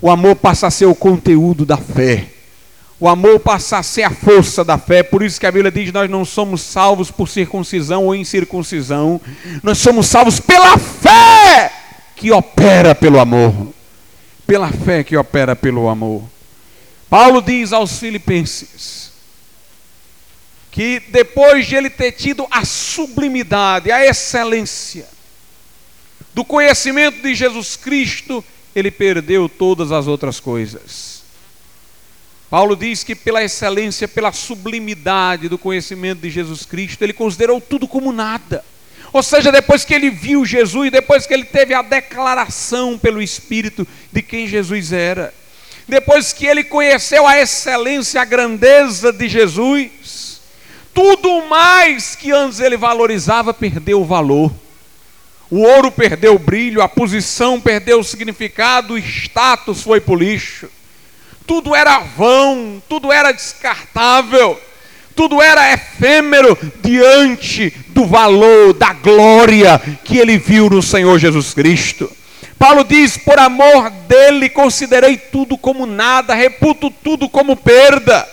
O 0.00 0.08
amor 0.08 0.36
passa 0.36 0.68
a 0.68 0.70
ser 0.70 0.86
o 0.86 0.94
conteúdo 0.94 1.66
da 1.66 1.76
fé. 1.76 2.28
O 3.00 3.08
amor 3.08 3.40
passa 3.40 3.78
a 3.78 3.82
ser 3.82 4.04
a 4.04 4.10
força 4.10 4.62
da 4.64 4.78
fé. 4.78 5.02
Por 5.02 5.20
isso 5.20 5.40
que 5.40 5.46
a 5.46 5.50
Bíblia 5.50 5.72
diz: 5.72 5.92
nós 5.92 6.08
não 6.08 6.24
somos 6.24 6.60
salvos 6.60 7.10
por 7.10 7.28
circuncisão 7.28 8.06
ou 8.06 8.14
incircuncisão. 8.14 9.20
Nós 9.64 9.78
somos 9.78 10.06
salvos 10.06 10.38
pela 10.38 10.78
fé 10.78 11.72
que 12.14 12.30
opera 12.30 12.94
pelo 12.94 13.18
amor. 13.18 13.74
Pela 14.46 14.68
fé 14.68 15.02
que 15.02 15.16
opera 15.16 15.56
pelo 15.56 15.88
amor. 15.88 16.31
Paulo 17.12 17.42
diz 17.42 17.74
aos 17.74 17.98
Filipenses 17.98 19.12
que 20.70 20.98
depois 21.08 21.66
de 21.66 21.74
ele 21.74 21.90
ter 21.90 22.12
tido 22.12 22.46
a 22.50 22.64
sublimidade, 22.64 23.92
a 23.92 24.02
excelência 24.02 25.06
do 26.32 26.42
conhecimento 26.42 27.20
de 27.20 27.34
Jesus 27.34 27.76
Cristo, 27.76 28.42
ele 28.74 28.90
perdeu 28.90 29.46
todas 29.46 29.92
as 29.92 30.06
outras 30.06 30.40
coisas. 30.40 31.22
Paulo 32.48 32.74
diz 32.74 33.04
que 33.04 33.14
pela 33.14 33.44
excelência, 33.44 34.08
pela 34.08 34.32
sublimidade 34.32 35.50
do 35.50 35.58
conhecimento 35.58 36.20
de 36.20 36.30
Jesus 36.30 36.64
Cristo, 36.64 37.02
ele 37.02 37.12
considerou 37.12 37.60
tudo 37.60 37.86
como 37.86 38.10
nada. 38.10 38.64
Ou 39.12 39.22
seja, 39.22 39.52
depois 39.52 39.84
que 39.84 39.92
ele 39.92 40.08
viu 40.08 40.46
Jesus, 40.46 40.90
depois 40.90 41.26
que 41.26 41.34
ele 41.34 41.44
teve 41.44 41.74
a 41.74 41.82
declaração 41.82 42.98
pelo 42.98 43.20
Espírito 43.20 43.86
de 44.10 44.22
quem 44.22 44.48
Jesus 44.48 44.94
era, 44.94 45.41
depois 45.88 46.32
que 46.32 46.46
ele 46.46 46.64
conheceu 46.64 47.26
a 47.26 47.40
excelência, 47.40 48.20
a 48.20 48.24
grandeza 48.24 49.12
de 49.12 49.28
Jesus, 49.28 50.40
tudo 50.94 51.46
mais 51.46 52.14
que 52.14 52.30
antes 52.30 52.60
ele 52.60 52.76
valorizava 52.76 53.52
perdeu 53.52 54.00
o 54.00 54.04
valor. 54.04 54.52
O 55.50 55.60
ouro 55.60 55.90
perdeu 55.90 56.34
o 56.34 56.38
brilho, 56.38 56.80
a 56.80 56.88
posição 56.88 57.60
perdeu 57.60 58.00
o 58.00 58.04
significado, 58.04 58.94
o 58.94 58.98
status 58.98 59.82
foi 59.82 60.00
para 60.00 60.14
o 60.14 60.16
lixo. 60.16 60.68
Tudo 61.46 61.74
era 61.74 61.98
vão, 61.98 62.82
tudo 62.88 63.12
era 63.12 63.32
descartável, 63.32 64.58
tudo 65.14 65.42
era 65.42 65.72
efêmero 65.74 66.56
diante 66.82 67.70
do 67.88 68.06
valor, 68.06 68.72
da 68.72 68.94
glória 68.94 69.78
que 70.04 70.16
ele 70.16 70.38
viu 70.38 70.70
no 70.70 70.82
Senhor 70.82 71.18
Jesus 71.18 71.52
Cristo. 71.52 72.10
Paulo 72.62 72.84
diz: 72.84 73.16
por 73.16 73.40
amor 73.40 73.90
dele 73.90 74.48
considerei 74.48 75.16
tudo 75.16 75.58
como 75.58 75.84
nada, 75.84 76.32
reputo 76.32 76.92
tudo 76.92 77.28
como 77.28 77.56
perda. 77.56 78.24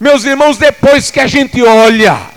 Meus 0.00 0.24
irmãos, 0.24 0.58
depois 0.58 1.12
que 1.12 1.20
a 1.20 1.28
gente 1.28 1.62
olha 1.62 2.32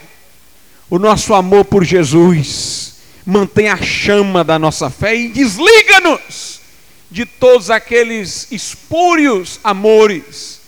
o 0.87 0.99
nosso 0.99 1.33
amor 1.33 1.65
por 1.65 1.83
Jesus, 1.83 2.93
mantém 3.25 3.69
a 3.69 3.77
chama 3.81 4.43
da 4.43 4.59
nossa 4.59 4.87
fé 4.91 5.15
e 5.15 5.29
desliga-nos 5.29 6.61
de 7.09 7.25
todos 7.25 7.71
aqueles 7.71 8.47
espúrios 8.51 9.59
amores 9.63 10.61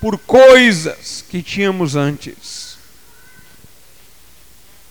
por 0.00 0.16
coisas 0.16 1.24
que 1.28 1.42
tínhamos 1.42 1.96
antes. 1.96 2.78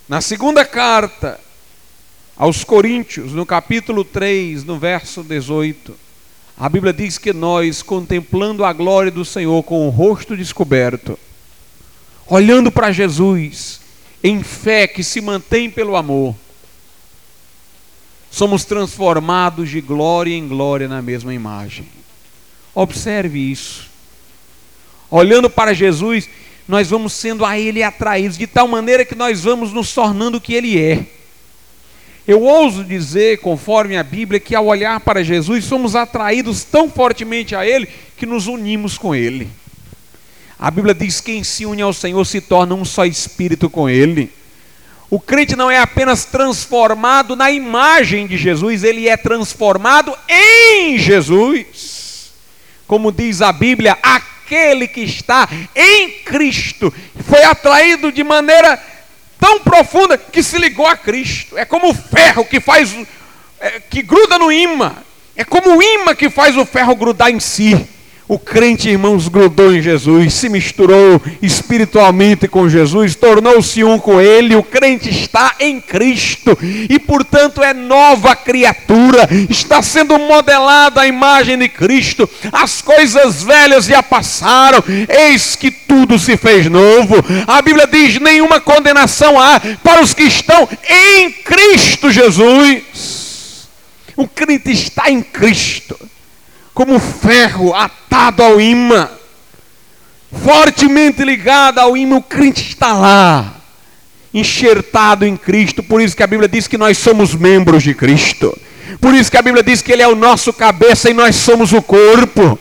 Na 0.10 0.20
segunda 0.20 0.66
carta, 0.66 1.40
aos 2.38 2.64
Coríntios, 2.64 3.32
no 3.32 3.46
capítulo 3.46 4.04
3, 4.04 4.64
no 4.64 4.78
verso 4.78 5.24
18, 5.24 5.96
a 6.58 6.68
Bíblia 6.68 6.92
diz 6.92 7.18
que 7.18 7.32
nós, 7.32 7.82
contemplando 7.82 8.66
a 8.66 8.74
glória 8.74 9.12
do 9.12 9.24
Senhor 9.24 9.62
com 9.64 9.88
o 9.88 9.90
rosto 9.90 10.36
descoberto, 10.36 11.18
olhando 12.28 12.72
para 12.72 12.92
Jesus, 12.92 13.80
em 14.24 14.44
fé 14.44 14.88
que 14.88 15.04
se 15.04 15.22
mantém 15.22 15.70
pelo 15.70 15.96
amor, 15.96 16.36
somos 18.30 18.66
transformados 18.66 19.70
de 19.70 19.80
glória 19.80 20.34
em 20.34 20.46
glória 20.46 20.90
na 20.90 21.02
mesma 21.02 21.34
imagem. 21.34 21.88
Observe 22.74 23.40
isso. 23.40 23.90
Olhando 25.10 25.50
para 25.50 25.74
Jesus, 25.74 26.28
nós 26.68 26.90
vamos 26.90 27.14
sendo 27.14 27.46
a 27.46 27.58
Ele 27.58 27.82
atraídos, 27.82 28.38
de 28.38 28.46
tal 28.46 28.68
maneira 28.68 29.06
que 29.06 29.16
nós 29.16 29.44
vamos 29.44 29.72
nos 29.72 29.94
tornando 29.94 30.38
o 30.38 30.42
que 30.42 30.54
Ele 30.54 30.78
é. 30.78 31.15
Eu 32.28 32.42
ouso 32.42 32.84
dizer, 32.84 33.40
conforme 33.40 33.96
a 33.98 34.04
Bíblia, 34.04 34.40
que 34.40 34.56
ao 34.56 34.66
olhar 34.66 35.00
para 35.00 35.24
Jesus 35.24 35.66
somos 35.66 35.96
atraídos 35.96 36.64
tão 36.64 36.90
fortemente 36.90 37.56
a 37.56 37.66
Ele 37.66 37.88
que 38.18 38.26
nos 38.26 38.48
unimos 38.48 38.98
com 38.98 39.14
Ele. 39.14 39.48
A 40.58 40.72
Bíblia 40.72 40.96
diz 40.96 41.22
que 41.22 41.34
quem 41.34 41.44
se 41.44 41.66
une 41.66 41.82
ao 41.82 41.94
Senhor 41.94 42.26
se 42.26 42.42
torna 42.42 42.74
um 42.74 42.84
só 42.84 43.06
espírito 43.06 43.70
com 43.70 43.88
Ele. 43.88 44.32
O 45.10 45.20
crente 45.20 45.56
não 45.56 45.70
é 45.70 45.78
apenas 45.78 46.26
transformado 46.26 47.36
na 47.36 47.52
imagem 47.52 48.26
de 48.26 48.38
Jesus, 48.38 48.84
ele 48.84 49.08
é 49.08 49.16
transformado 49.16 50.18
em 50.28 50.98
Jesus. 50.98 52.32
Como 52.88 53.12
diz 53.12 53.42
a 53.42 53.52
Bíblia, 53.54 53.98
aquele 54.02 54.88
que 54.88 55.02
está 55.02 55.48
em 55.76 56.10
Cristo 56.24 56.92
foi 57.28 57.44
atraído 57.44 58.12
de 58.12 58.24
maneira 58.24 58.82
tão 59.40 59.60
profunda 59.60 60.18
que 60.18 60.42
se 60.44 60.58
ligou 60.58 60.88
a 60.88 60.96
Cristo. 60.96 61.58
É 61.58 61.66
como 61.66 61.90
o 61.90 61.94
ferro 61.94 62.46
que 62.46 62.60
faz 62.60 62.96
é, 63.60 63.80
que 63.80 64.02
gruda 64.02 64.38
no 64.38 64.52
imã. 64.52 64.96
É 65.36 65.44
como 65.44 65.76
o 65.76 65.84
imã 65.84 66.16
que 66.16 66.30
faz 66.30 66.56
o 66.56 66.66
ferro 66.66 66.96
grudar 66.96 67.30
em 67.30 67.40
si. 67.40 67.88
O 68.28 68.40
crente, 68.40 68.90
irmãos, 68.90 69.28
grudou 69.28 69.72
em 69.72 69.84
Jesus, 69.84 70.34
se 70.34 70.50
misturou 70.50 71.22
espiritualmente 71.44 72.48
com 72.48 72.68
Jesus, 72.68 73.14
tornou-se 73.14 73.84
um 73.84 74.00
com 74.00 74.20
Ele. 74.20 74.56
O 74.56 74.64
crente 74.64 75.10
está 75.12 75.54
em 75.60 75.80
Cristo 75.80 76.58
e, 76.90 76.98
portanto, 76.98 77.62
é 77.62 77.72
nova 77.72 78.36
criatura, 78.36 79.30
está 79.48 79.80
sendo 79.84 80.18
modelada 80.18 81.02
a 81.02 81.08
imagem 81.08 81.56
de 81.56 81.70
Cristo. 81.70 82.28
As 82.52 82.82
coisas 82.82 83.44
velhas 83.44 83.86
já 83.86 84.02
passaram, 84.02 84.84
eis 85.08 85.56
que 85.56 85.70
tudo 85.70 86.18
se 86.18 86.36
fez 86.36 86.66
novo. 86.66 87.24
A 87.46 87.62
Bíblia 87.62 87.86
diz: 87.86 88.20
nenhuma 88.20 88.60
condenação 88.60 89.40
há 89.40 89.62
para 89.84 90.02
os 90.02 90.16
que 90.16 90.24
estão 90.24 90.68
em 90.90 91.32
Cristo 91.32 92.10
Jesus. 92.10 92.82
O 94.18 94.28
crente 94.28 94.72
está 94.72 95.12
em 95.12 95.22
Cristo 95.22 95.96
como 96.76 97.00
ferro 97.00 97.74
atado 97.74 98.44
ao 98.44 98.60
imã, 98.60 99.10
fortemente 100.44 101.24
ligado 101.24 101.80
ao 101.80 101.96
imã, 101.96 102.18
o 102.18 102.22
crente 102.22 102.70
está 102.70 102.92
lá, 102.92 103.56
enxertado 104.34 105.26
em 105.26 105.38
Cristo. 105.38 105.82
Por 105.82 106.02
isso 106.02 106.18
que 106.18 106.22
a 106.22 106.28
Bíblia 106.28 106.50
diz 106.50 106.68
que 106.68 106.78
nós 106.78 106.98
somos 106.98 107.34
membros 107.34 107.82
de 107.82 107.94
Cristo. 107.94 108.56
Por 109.00 109.16
isso 109.16 109.32
que 109.32 109.38
a 109.38 109.42
Bíblia 109.42 109.64
diz 109.64 109.82
que 109.82 109.94
Ele 109.94 110.02
é 110.02 110.08
o 110.08 110.16
nosso 110.16 110.52
cabeça 110.52 111.10
e 111.10 111.14
nós 111.14 111.38
somos 111.38 111.72
o 111.72 111.82
corpo. 111.82 112.60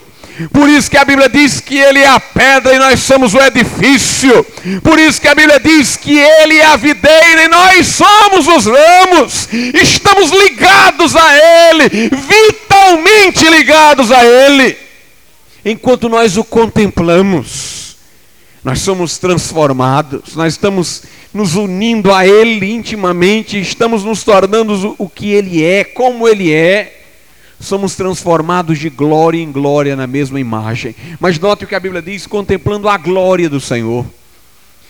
Por 0.51 0.69
isso 0.69 0.91
que 0.91 0.97
a 0.97 1.05
Bíblia 1.05 1.29
diz 1.29 1.61
que 1.61 1.77
Ele 1.77 1.99
é 1.99 2.07
a 2.07 2.19
pedra 2.19 2.75
e 2.75 2.79
nós 2.79 2.99
somos 2.99 3.33
o 3.33 3.41
edifício. 3.41 4.45
Por 4.83 4.99
isso 4.99 5.21
que 5.21 5.27
a 5.27 5.35
Bíblia 5.35 5.59
diz 5.59 5.95
que 5.95 6.17
Ele 6.17 6.57
é 6.57 6.65
a 6.65 6.75
videira 6.75 7.43
e 7.43 7.47
nós 7.47 7.87
somos 7.87 8.47
os 8.47 8.65
ramos. 8.65 9.47
Estamos 9.73 10.31
ligados 10.31 11.15
a 11.15 11.69
Ele, 11.69 12.09
vitalmente 12.09 13.47
ligados 13.49 14.11
a 14.11 14.25
Ele. 14.25 14.77
Enquanto 15.63 16.09
nós 16.09 16.35
o 16.37 16.43
contemplamos, 16.43 17.95
nós 18.63 18.79
somos 18.79 19.17
transformados, 19.17 20.35
nós 20.35 20.53
estamos 20.53 21.03
nos 21.33 21.55
unindo 21.55 22.13
a 22.13 22.27
Ele 22.27 22.71
intimamente, 22.71 23.59
estamos 23.59 24.03
nos 24.03 24.23
tornando 24.23 24.95
o 24.97 25.07
que 25.07 25.31
Ele 25.31 25.63
é, 25.63 25.83
como 25.83 26.27
Ele 26.27 26.51
é, 26.51 27.04
somos 27.59 27.95
transformados 27.95 28.79
de 28.79 28.89
glória 28.89 29.39
em 29.39 29.51
glória 29.51 29.95
na 29.95 30.07
mesma 30.07 30.39
imagem. 30.39 30.95
Mas 31.19 31.39
note 31.39 31.65
o 31.65 31.67
que 31.67 31.75
a 31.75 31.79
Bíblia 31.79 32.01
diz: 32.01 32.27
contemplando 32.27 32.89
a 32.89 32.97
glória 32.97 33.49
do 33.49 33.59
Senhor. 33.59 34.05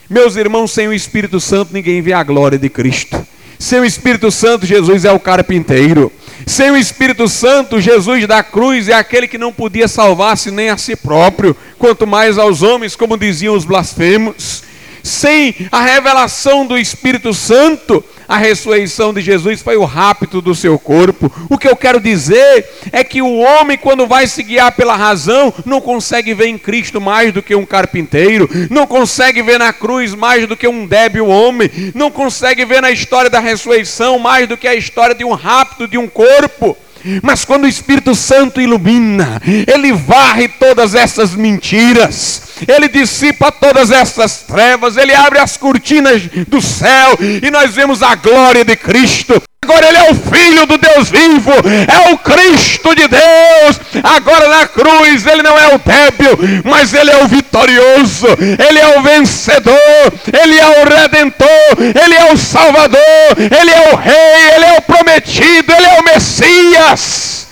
Meus 0.09 0.35
irmãos, 0.35 0.71
sem 0.71 0.87
o 0.87 0.93
Espírito 0.93 1.39
Santo 1.39 1.73
ninguém 1.73 2.01
vê 2.01 2.13
a 2.13 2.23
glória 2.23 2.59
de 2.59 2.69
Cristo. 2.69 3.25
Sem 3.57 3.79
o 3.79 3.85
Espírito 3.85 4.29
Santo, 4.31 4.65
Jesus 4.65 5.05
é 5.05 5.11
o 5.11 5.19
carpinteiro. 5.19 6.11
Sem 6.45 6.71
o 6.71 6.77
Espírito 6.77 7.27
Santo, 7.27 7.79
Jesus 7.79 8.27
da 8.27 8.43
cruz 8.43 8.89
é 8.89 8.93
aquele 8.93 9.27
que 9.27 9.37
não 9.37 9.51
podia 9.51 9.87
salvar-se 9.87 10.51
nem 10.51 10.69
a 10.69 10.77
si 10.77 10.95
próprio, 10.95 11.55
quanto 11.79 12.05
mais 12.05 12.37
aos 12.37 12.61
homens, 12.61 12.95
como 12.95 13.17
diziam 13.17 13.55
os 13.55 13.65
blasfemos. 13.65 14.64
Sem 15.05 15.53
a 15.71 15.81
revelação 15.81 16.65
do 16.65 16.75
Espírito 16.75 17.31
Santo, 17.31 18.03
a 18.27 18.37
ressurreição 18.37 19.13
de 19.13 19.21
Jesus 19.21 19.61
foi 19.61 19.77
o 19.77 19.85
rapto 19.85 20.41
do 20.41 20.55
seu 20.55 20.79
corpo. 20.79 21.31
O 21.47 21.59
que 21.59 21.67
eu 21.67 21.75
quero 21.75 21.99
dizer 21.99 22.67
é 22.91 23.03
que 23.03 23.21
o 23.21 23.37
homem, 23.37 23.77
quando 23.77 24.07
vai 24.07 24.25
se 24.25 24.41
guiar 24.41 24.71
pela 24.71 24.95
razão, 24.95 25.53
não 25.63 25.79
consegue 25.79 26.33
ver 26.33 26.47
em 26.47 26.57
Cristo 26.57 26.99
mais 26.99 27.31
do 27.31 27.43
que 27.43 27.53
um 27.53 27.67
carpinteiro, 27.67 28.49
não 28.71 28.87
consegue 28.87 29.43
ver 29.43 29.59
na 29.59 29.71
cruz 29.71 30.15
mais 30.15 30.47
do 30.47 30.57
que 30.57 30.67
um 30.67 30.87
débil 30.87 31.27
homem, 31.27 31.69
não 31.93 32.09
consegue 32.09 32.65
ver 32.65 32.81
na 32.81 32.89
história 32.89 33.29
da 33.29 33.39
ressurreição 33.39 34.17
mais 34.17 34.47
do 34.47 34.57
que 34.57 34.67
a 34.67 34.73
história 34.73 35.13
de 35.13 35.23
um 35.23 35.33
rapto 35.33 35.87
de 35.87 35.99
um 35.99 36.07
corpo. 36.07 36.75
Mas 37.21 37.45
quando 37.45 37.65
o 37.65 37.67
Espírito 37.67 38.15
Santo 38.15 38.59
ilumina, 38.59 39.41
ele 39.45 39.93
varre 39.93 40.47
todas 40.47 40.95
essas 40.95 41.35
mentiras, 41.35 42.43
ele 42.67 42.87
dissipa 42.87 43.51
todas 43.51 43.91
essas 43.91 44.41
trevas, 44.41 44.97
ele 44.97 45.13
abre 45.13 45.39
as 45.39 45.57
cortinas 45.57 46.23
do 46.47 46.61
céu 46.61 47.17
e 47.41 47.51
nós 47.51 47.73
vemos 47.73 48.01
a 48.01 48.15
glória 48.15 48.63
de 48.65 48.75
Cristo. 48.75 49.41
Agora 49.65 49.87
ele 49.87 49.97
é 49.97 50.11
o 50.11 50.15
Filho 50.15 50.67
do 50.67 50.77
Deus 50.77 51.09
vivo, 51.09 51.51
é 51.51 52.13
o 52.13 52.17
Cristo 52.19 52.93
de 52.93 53.07
Deus. 53.07 53.81
Agora 54.03 54.47
na 54.47 54.67
cruz 54.67 55.25
ele 55.25 55.41
não 55.41 55.57
é 55.57 55.73
o 55.73 55.79
débil, 55.79 56.61
mas 56.63 56.93
ele 56.93 57.09
é 57.09 57.23
o 57.23 57.27
vitorioso, 57.27 58.27
ele 58.39 58.77
é 58.77 58.95
o 58.95 59.01
vencedor, 59.01 60.13
ele 60.31 60.59
é 60.59 60.67
o 60.67 60.87
redentor, 60.87 61.47
ele 61.79 62.13
é 62.13 62.31
o 62.31 62.37
salvador, 62.37 62.99
ele 63.39 63.71
é 63.71 63.91
o 63.91 63.95
rei, 63.95 64.55
ele 64.55 64.65
é 64.65 64.77
o 64.77 64.81
prometido, 64.83 65.73
ele 65.73 65.87
é 65.87 65.99
o 65.99 66.03
Messias. 66.03 67.44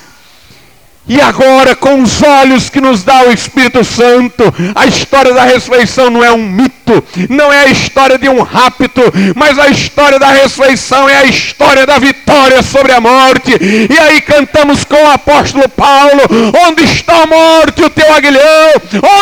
E 1.05 1.19
agora, 1.19 1.75
com 1.75 2.01
os 2.01 2.21
olhos 2.23 2.69
que 2.69 2.79
nos 2.79 3.03
dá 3.03 3.23
o 3.23 3.31
Espírito 3.31 3.83
Santo, 3.83 4.43
a 4.73 4.85
história 4.85 5.33
da 5.33 5.43
ressurreição 5.43 6.09
não 6.09 6.23
é 6.23 6.31
um 6.31 6.47
mito, 6.47 7.03
não 7.29 7.51
é 7.51 7.65
a 7.65 7.69
história 7.69 8.17
de 8.17 8.29
um 8.29 8.41
rapto, 8.41 9.01
mas 9.35 9.59
a 9.59 9.67
história 9.67 10.17
da 10.17 10.29
ressurreição 10.29 11.09
é 11.09 11.17
a 11.17 11.25
história 11.25 11.85
da 11.85 11.99
vitória 11.99 12.63
sobre 12.63 12.93
a 12.93 13.01
morte. 13.01 13.51
E 13.51 13.99
aí 13.99 14.21
cantamos 14.21 14.85
com 14.85 14.95
o 14.95 15.11
apóstolo 15.11 15.67
Paulo: 15.67 16.21
Onde 16.69 16.83
está 16.85 17.23
a 17.23 17.27
morte, 17.27 17.83
o 17.83 17.89
teu 17.89 18.13
aguilhão? 18.13 18.71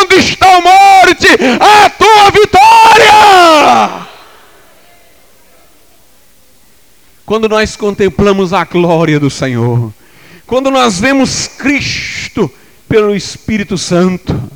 Onde 0.00 0.16
está 0.16 0.56
a 0.56 0.60
morte, 0.60 1.26
a 1.58 1.90
tua 1.90 2.30
vitória? 2.30 4.02
Quando 7.26 7.48
nós 7.48 7.74
contemplamos 7.74 8.52
a 8.52 8.62
glória 8.64 9.18
do 9.18 9.30
Senhor, 9.30 9.92
quando 10.46 10.70
nós 10.70 10.98
vemos 11.00 11.46
Cristo 11.46 12.52
pelo 12.88 13.14
Espírito 13.14 13.78
Santo, 13.78 14.50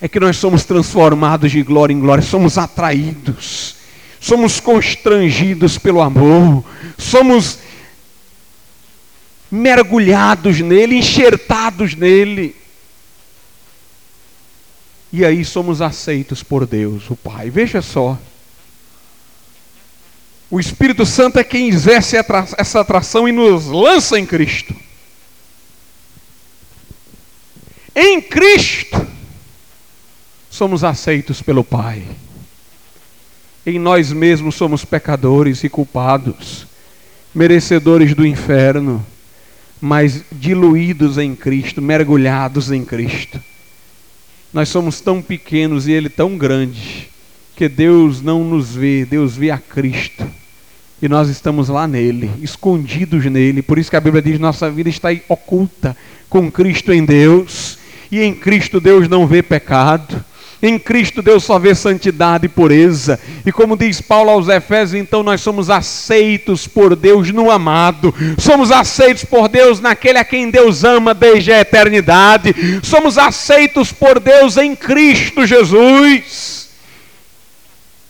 é 0.00 0.08
que 0.08 0.20
nós 0.20 0.36
somos 0.36 0.64
transformados 0.64 1.52
de 1.52 1.62
glória 1.62 1.94
em 1.94 2.00
glória, 2.00 2.22
somos 2.22 2.58
atraídos, 2.58 3.76
somos 4.20 4.60
constrangidos 4.60 5.78
pelo 5.78 6.00
amor, 6.00 6.64
somos 6.98 7.58
mergulhados 9.50 10.60
nele, 10.60 10.96
enxertados 10.96 11.94
nele. 11.94 12.56
E 15.12 15.24
aí 15.24 15.44
somos 15.44 15.82
aceitos 15.82 16.42
por 16.42 16.66
Deus, 16.66 17.10
o 17.10 17.16
Pai. 17.16 17.50
Veja 17.50 17.82
só. 17.82 18.18
O 20.52 20.60
Espírito 20.60 21.06
Santo 21.06 21.38
é 21.38 21.44
quem 21.44 21.68
exerce 21.68 22.14
essa 22.58 22.80
atração 22.80 23.26
e 23.26 23.32
nos 23.32 23.68
lança 23.68 24.18
em 24.18 24.26
Cristo. 24.26 24.76
Em 27.96 28.20
Cristo, 28.20 29.06
somos 30.50 30.84
aceitos 30.84 31.40
pelo 31.40 31.64
Pai. 31.64 32.02
Em 33.64 33.78
nós 33.78 34.12
mesmos 34.12 34.54
somos 34.54 34.84
pecadores 34.84 35.64
e 35.64 35.70
culpados, 35.70 36.66
merecedores 37.34 38.14
do 38.14 38.26
inferno, 38.26 39.02
mas 39.80 40.22
diluídos 40.30 41.16
em 41.16 41.34
Cristo, 41.34 41.80
mergulhados 41.80 42.70
em 42.70 42.84
Cristo. 42.84 43.42
Nós 44.52 44.68
somos 44.68 45.00
tão 45.00 45.22
pequenos 45.22 45.88
e 45.88 45.92
Ele 45.92 46.10
tão 46.10 46.36
grande, 46.36 47.08
que 47.56 47.70
Deus 47.70 48.20
não 48.20 48.44
nos 48.44 48.74
vê, 48.74 49.06
Deus 49.06 49.34
vê 49.34 49.50
a 49.50 49.56
Cristo. 49.56 50.41
E 51.02 51.08
nós 51.08 51.28
estamos 51.28 51.68
lá 51.68 51.88
nele, 51.88 52.30
escondidos 52.40 53.24
nele. 53.24 53.60
Por 53.60 53.76
isso 53.76 53.90
que 53.90 53.96
a 53.96 54.00
Bíblia 54.00 54.22
diz: 54.22 54.38
nossa 54.38 54.70
vida 54.70 54.88
está 54.88 55.08
oculta 55.28 55.96
com 56.30 56.48
Cristo 56.48 56.92
em 56.92 57.04
Deus. 57.04 57.76
E 58.08 58.20
em 58.20 58.32
Cristo 58.32 58.80
Deus 58.80 59.08
não 59.08 59.26
vê 59.26 59.42
pecado. 59.42 60.24
Em 60.62 60.78
Cristo 60.78 61.20
Deus 61.20 61.42
só 61.42 61.58
vê 61.58 61.74
santidade 61.74 62.46
e 62.46 62.48
pureza. 62.48 63.18
E 63.44 63.50
como 63.50 63.76
diz 63.76 64.00
Paulo 64.00 64.30
aos 64.30 64.46
Efésios, 64.46 65.02
então 65.02 65.24
nós 65.24 65.40
somos 65.40 65.68
aceitos 65.68 66.68
por 66.68 66.94
Deus 66.94 67.32
no 67.32 67.50
amado. 67.50 68.14
Somos 68.38 68.70
aceitos 68.70 69.24
por 69.24 69.48
Deus 69.48 69.80
naquele 69.80 70.18
a 70.18 70.24
quem 70.24 70.52
Deus 70.52 70.84
ama 70.84 71.12
desde 71.12 71.52
a 71.52 71.58
eternidade. 71.58 72.54
Somos 72.80 73.18
aceitos 73.18 73.90
por 73.90 74.20
Deus 74.20 74.56
em 74.56 74.76
Cristo 74.76 75.44
Jesus. 75.44 76.61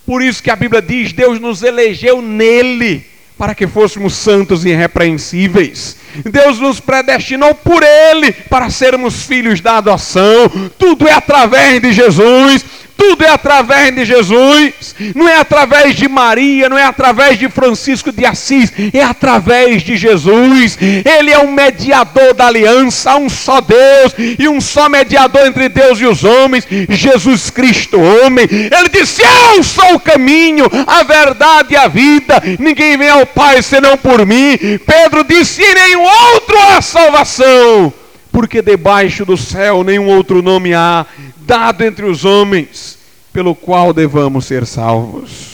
Por 0.07 0.23
isso 0.23 0.43
que 0.43 0.51
a 0.51 0.57
Bíblia 0.57 0.83
diz: 0.83 1.13
Deus 1.13 1.41
nos 1.41 1.63
elegeu 1.63 2.21
nele 2.21 3.07
para 3.39 3.55
que 3.55 3.67
fôssemos 3.67 4.15
santos 4.15 4.65
e 4.65 4.69
irrepreensíveis. 4.69 5.97
Deus 6.25 6.59
nos 6.61 6.79
predestinou 6.79 7.55
por 7.55 7.83
Ele 7.83 8.31
para 8.33 8.71
sermos 8.71 9.25
filhos 9.25 9.61
da 9.61 9.79
adoção. 9.79 10.49
Tudo 10.79 11.09
é 11.09 11.13
através 11.13 11.81
de 11.81 11.93
Jesus. 11.93 12.65
Tudo 12.97 13.25
é 13.25 13.31
através 13.31 13.95
de 13.95 14.05
Jesus, 14.05 14.95
não 15.15 15.29
é 15.29 15.37
através 15.37 15.97
de 15.97 16.09
Maria, 16.09 16.69
não 16.69 16.79
é 16.79 16.85
através 16.85 17.39
de 17.39 17.49
Francisco 17.49 18.13
de 18.13 18.25
Assis, 18.25 18.73
é 18.93 19.03
através 19.03 19.83
de 19.83 19.97
Jesus. 19.97 20.79
Ele 20.81 21.31
é 21.31 21.39
um 21.39 21.53
mediador 21.53 22.35
da 22.35 22.47
aliança, 22.47 23.17
um 23.17 23.29
só 23.29 23.61
Deus 23.61 24.15
e 24.39 24.49
um 24.49 24.61
só 24.61 24.89
mediador 24.89 25.47
entre 25.47 25.69
Deus 25.69 26.01
e 26.01 26.07
os 26.07 26.25
homens, 26.25 26.67
Jesus 26.89 27.51
Cristo, 27.51 28.01
homem. 28.01 28.47
Ele 28.51 28.89
disse: 28.93 29.23
Eu 29.55 29.63
sou 29.63 29.95
o 29.95 30.01
caminho, 30.01 30.67
a 30.87 31.03
verdade 31.03 31.75
e 31.75 31.77
a 31.77 31.89
vida. 31.89 32.43
Ninguém 32.59 32.97
vem 32.97 33.09
ao 33.09 33.27
Pai 33.27 33.63
senão 33.63 33.97
por 33.97 34.25
mim. 34.27 34.59
Pedro 34.87 35.25
disse: 35.25 35.63
E 35.63 35.75
nenhum 35.75 36.03
outro 36.03 36.59
há 36.59 36.81
salvação 36.81 37.93
porque 38.33 38.63
debaixo 38.63 39.27
do 39.27 39.37
céu 39.37 39.85
nenhum 39.85 40.09
outro 40.09 40.41
nome 40.41 40.73
há 40.73 41.07
dado 41.37 41.85
entre 41.85 42.07
os 42.07 42.25
homens 42.25 42.99
pelo 43.33 43.55
qual 43.55 43.93
devamos 43.93 44.47
ser 44.47 44.67
salvos. 44.67 45.53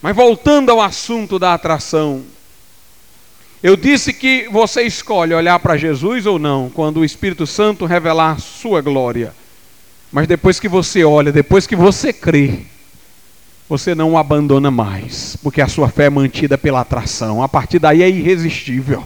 Mas 0.00 0.16
voltando 0.16 0.70
ao 0.70 0.80
assunto 0.80 1.38
da 1.38 1.52
atração, 1.52 2.22
eu 3.62 3.76
disse 3.76 4.14
que 4.14 4.48
você 4.50 4.82
escolhe 4.82 5.34
olhar 5.34 5.58
para 5.58 5.76
Jesus 5.76 6.24
ou 6.24 6.38
não, 6.38 6.70
quando 6.70 7.00
o 7.00 7.04
Espírito 7.04 7.46
Santo 7.46 7.84
revelar 7.84 8.40
sua 8.40 8.80
glória. 8.80 9.34
Mas 10.10 10.26
depois 10.26 10.58
que 10.58 10.68
você 10.68 11.04
olha, 11.04 11.30
depois 11.30 11.66
que 11.66 11.76
você 11.76 12.10
crê, 12.12 12.60
você 13.68 13.94
não 13.94 14.12
o 14.12 14.18
abandona 14.18 14.70
mais, 14.70 15.36
porque 15.42 15.60
a 15.60 15.68
sua 15.68 15.88
fé 15.88 16.06
é 16.06 16.10
mantida 16.10 16.56
pela 16.56 16.80
atração. 16.80 17.42
A 17.42 17.48
partir 17.48 17.78
daí 17.78 18.02
é 18.02 18.08
irresistível. 18.08 19.04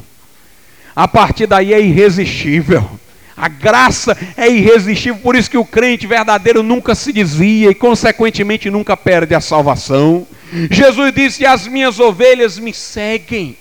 A 0.95 1.09
partir 1.09 1.47
daí 1.47 1.73
é 1.73 1.81
irresistível. 1.81 2.89
A 3.37 3.49
graça 3.49 4.17
é 4.37 4.49
irresistível, 4.49 5.19
por 5.19 5.35
isso 5.35 5.51
que 5.51 5.59
o 5.59 5.65
crente 5.65 6.07
verdadeiro 6.07 6.63
nunca 6.63 6.95
se 6.95 7.13
desvia 7.13 7.71
e, 7.71 7.75
consequentemente, 7.75 8.71
nunca 8.71 8.97
perde 8.97 9.35
a 9.35 9.41
salvação. 9.41 10.27
Jesus 10.71 11.13
disse: 11.13 11.45
As 11.45 11.67
minhas 11.67 11.99
ovelhas 11.99 12.61
me 12.61 12.73
seguem, 12.73 13.57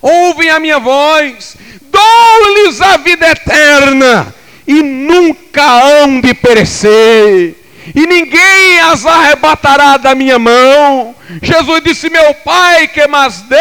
ouvem 0.00 0.50
a 0.50 0.60
minha 0.60 0.78
voz, 0.78 1.56
dou-lhes 1.90 2.82
a 2.82 2.98
vida 2.98 3.30
eterna 3.30 4.34
e 4.66 4.82
nunca 4.82 5.62
hão 5.62 6.20
de 6.20 6.34
perecer 6.34 7.56
e 7.94 8.06
ninguém 8.06 8.80
as 8.80 9.04
arrebatará 9.06 9.96
da 9.96 10.14
minha 10.14 10.38
mão. 10.38 11.14
Jesus 11.42 11.82
disse: 11.82 12.10
Meu 12.10 12.34
Pai 12.34 12.88
que 12.88 13.06
mas 13.06 13.42
deu 13.42 13.58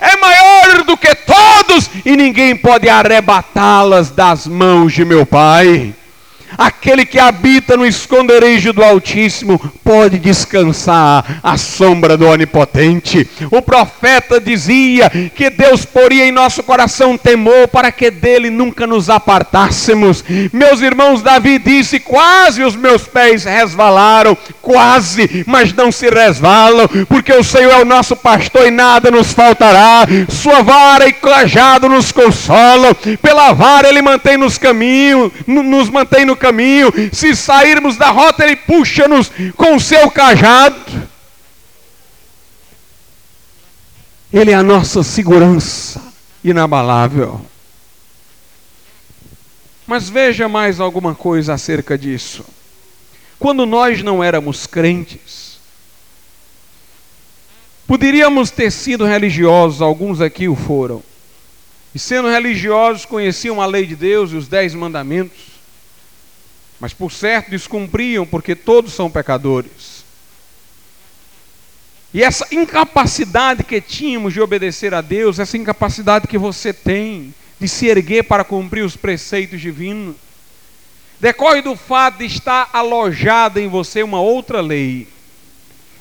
é 0.00 0.16
maior 0.16 0.61
e 2.04 2.16
ninguém 2.16 2.56
pode 2.56 2.88
arrebatá-las 2.88 4.10
das 4.10 4.46
mãos 4.46 4.92
de 4.92 5.04
meu 5.04 5.24
Pai. 5.24 5.94
Aquele 6.56 7.04
que 7.04 7.18
habita 7.18 7.76
no 7.76 7.86
esconderijo 7.86 8.72
do 8.72 8.82
Altíssimo 8.82 9.58
pode 9.84 10.18
descansar 10.18 11.40
à 11.42 11.56
sombra 11.56 12.16
do 12.16 12.26
Onipotente. 12.26 13.28
O 13.50 13.62
profeta 13.62 14.40
dizia 14.40 15.10
que 15.10 15.50
Deus 15.50 15.84
poria 15.84 16.26
em 16.26 16.32
nosso 16.32 16.62
coração 16.62 17.16
temor 17.16 17.68
para 17.68 17.90
que 17.90 18.10
dele 18.10 18.50
nunca 18.50 18.86
nos 18.86 19.10
apartássemos. 19.10 20.24
Meus 20.52 20.80
irmãos, 20.80 21.22
Davi 21.22 21.58
disse: 21.58 22.00
quase 22.00 22.62
os 22.62 22.76
meus 22.76 23.02
pés 23.06 23.44
resvalaram, 23.44 24.36
quase, 24.60 25.44
mas 25.46 25.72
não 25.72 25.90
se 25.90 26.08
resvalam, 26.08 26.88
porque 27.08 27.32
o 27.32 27.44
Senhor 27.44 27.72
é 27.72 27.82
o 27.82 27.84
nosso 27.84 28.16
pastor 28.16 28.66
e 28.66 28.70
nada 28.70 29.10
nos 29.10 29.32
faltará. 29.32 30.06
Sua 30.28 30.62
vara 30.62 31.08
e 31.08 31.12
cajado 31.12 31.88
nos 31.88 32.12
consolam, 32.12 32.94
pela 33.20 33.52
vara 33.52 33.88
ele 33.88 34.02
mantém 34.02 34.36
nos 34.36 34.58
caminhos, 34.58 35.32
nos 35.46 35.88
mantém 35.88 36.24
no 36.24 36.36
caminho, 36.42 36.92
se 37.12 37.34
sairmos 37.36 37.96
da 37.96 38.10
rota, 38.10 38.44
Ele 38.44 38.56
puxa-nos 38.56 39.30
com 39.56 39.76
o 39.76 39.80
seu 39.80 40.10
cajado. 40.10 41.08
Ele 44.32 44.50
é 44.50 44.54
a 44.54 44.62
nossa 44.62 45.02
segurança 45.02 46.02
inabalável. 46.42 47.40
Mas 49.86 50.08
veja 50.08 50.48
mais 50.48 50.80
alguma 50.80 51.14
coisa 51.14 51.54
acerca 51.54 51.96
disso. 51.96 52.44
Quando 53.38 53.66
nós 53.66 54.02
não 54.02 54.22
éramos 54.22 54.66
crentes, 54.66 55.58
poderíamos 57.86 58.50
ter 58.50 58.70
sido 58.70 59.04
religiosos, 59.04 59.82
alguns 59.82 60.20
aqui 60.20 60.48
o 60.48 60.56
foram, 60.56 61.02
e 61.94 61.98
sendo 61.98 62.28
religiosos 62.28 63.04
conheciam 63.04 63.60
a 63.60 63.66
lei 63.66 63.84
de 63.84 63.94
Deus 63.94 64.32
e 64.32 64.36
os 64.36 64.48
dez 64.48 64.74
mandamentos, 64.74 65.51
mas 66.82 66.92
por 66.92 67.12
certo 67.12 67.48
descumpriam, 67.48 68.26
porque 68.26 68.56
todos 68.56 68.92
são 68.92 69.08
pecadores. 69.08 70.04
E 72.12 72.24
essa 72.24 72.44
incapacidade 72.50 73.62
que 73.62 73.80
tínhamos 73.80 74.32
de 74.32 74.40
obedecer 74.40 74.92
a 74.92 75.00
Deus, 75.00 75.38
essa 75.38 75.56
incapacidade 75.56 76.26
que 76.26 76.36
você 76.36 76.72
tem 76.72 77.32
de 77.60 77.68
se 77.68 77.86
erguer 77.86 78.24
para 78.24 78.42
cumprir 78.42 78.84
os 78.84 78.96
preceitos 78.96 79.60
divinos, 79.60 80.16
decorre 81.20 81.62
do 81.62 81.76
fato 81.76 82.18
de 82.18 82.24
estar 82.24 82.68
alojada 82.72 83.60
em 83.60 83.68
você 83.68 84.02
uma 84.02 84.20
outra 84.20 84.60
lei. 84.60 85.06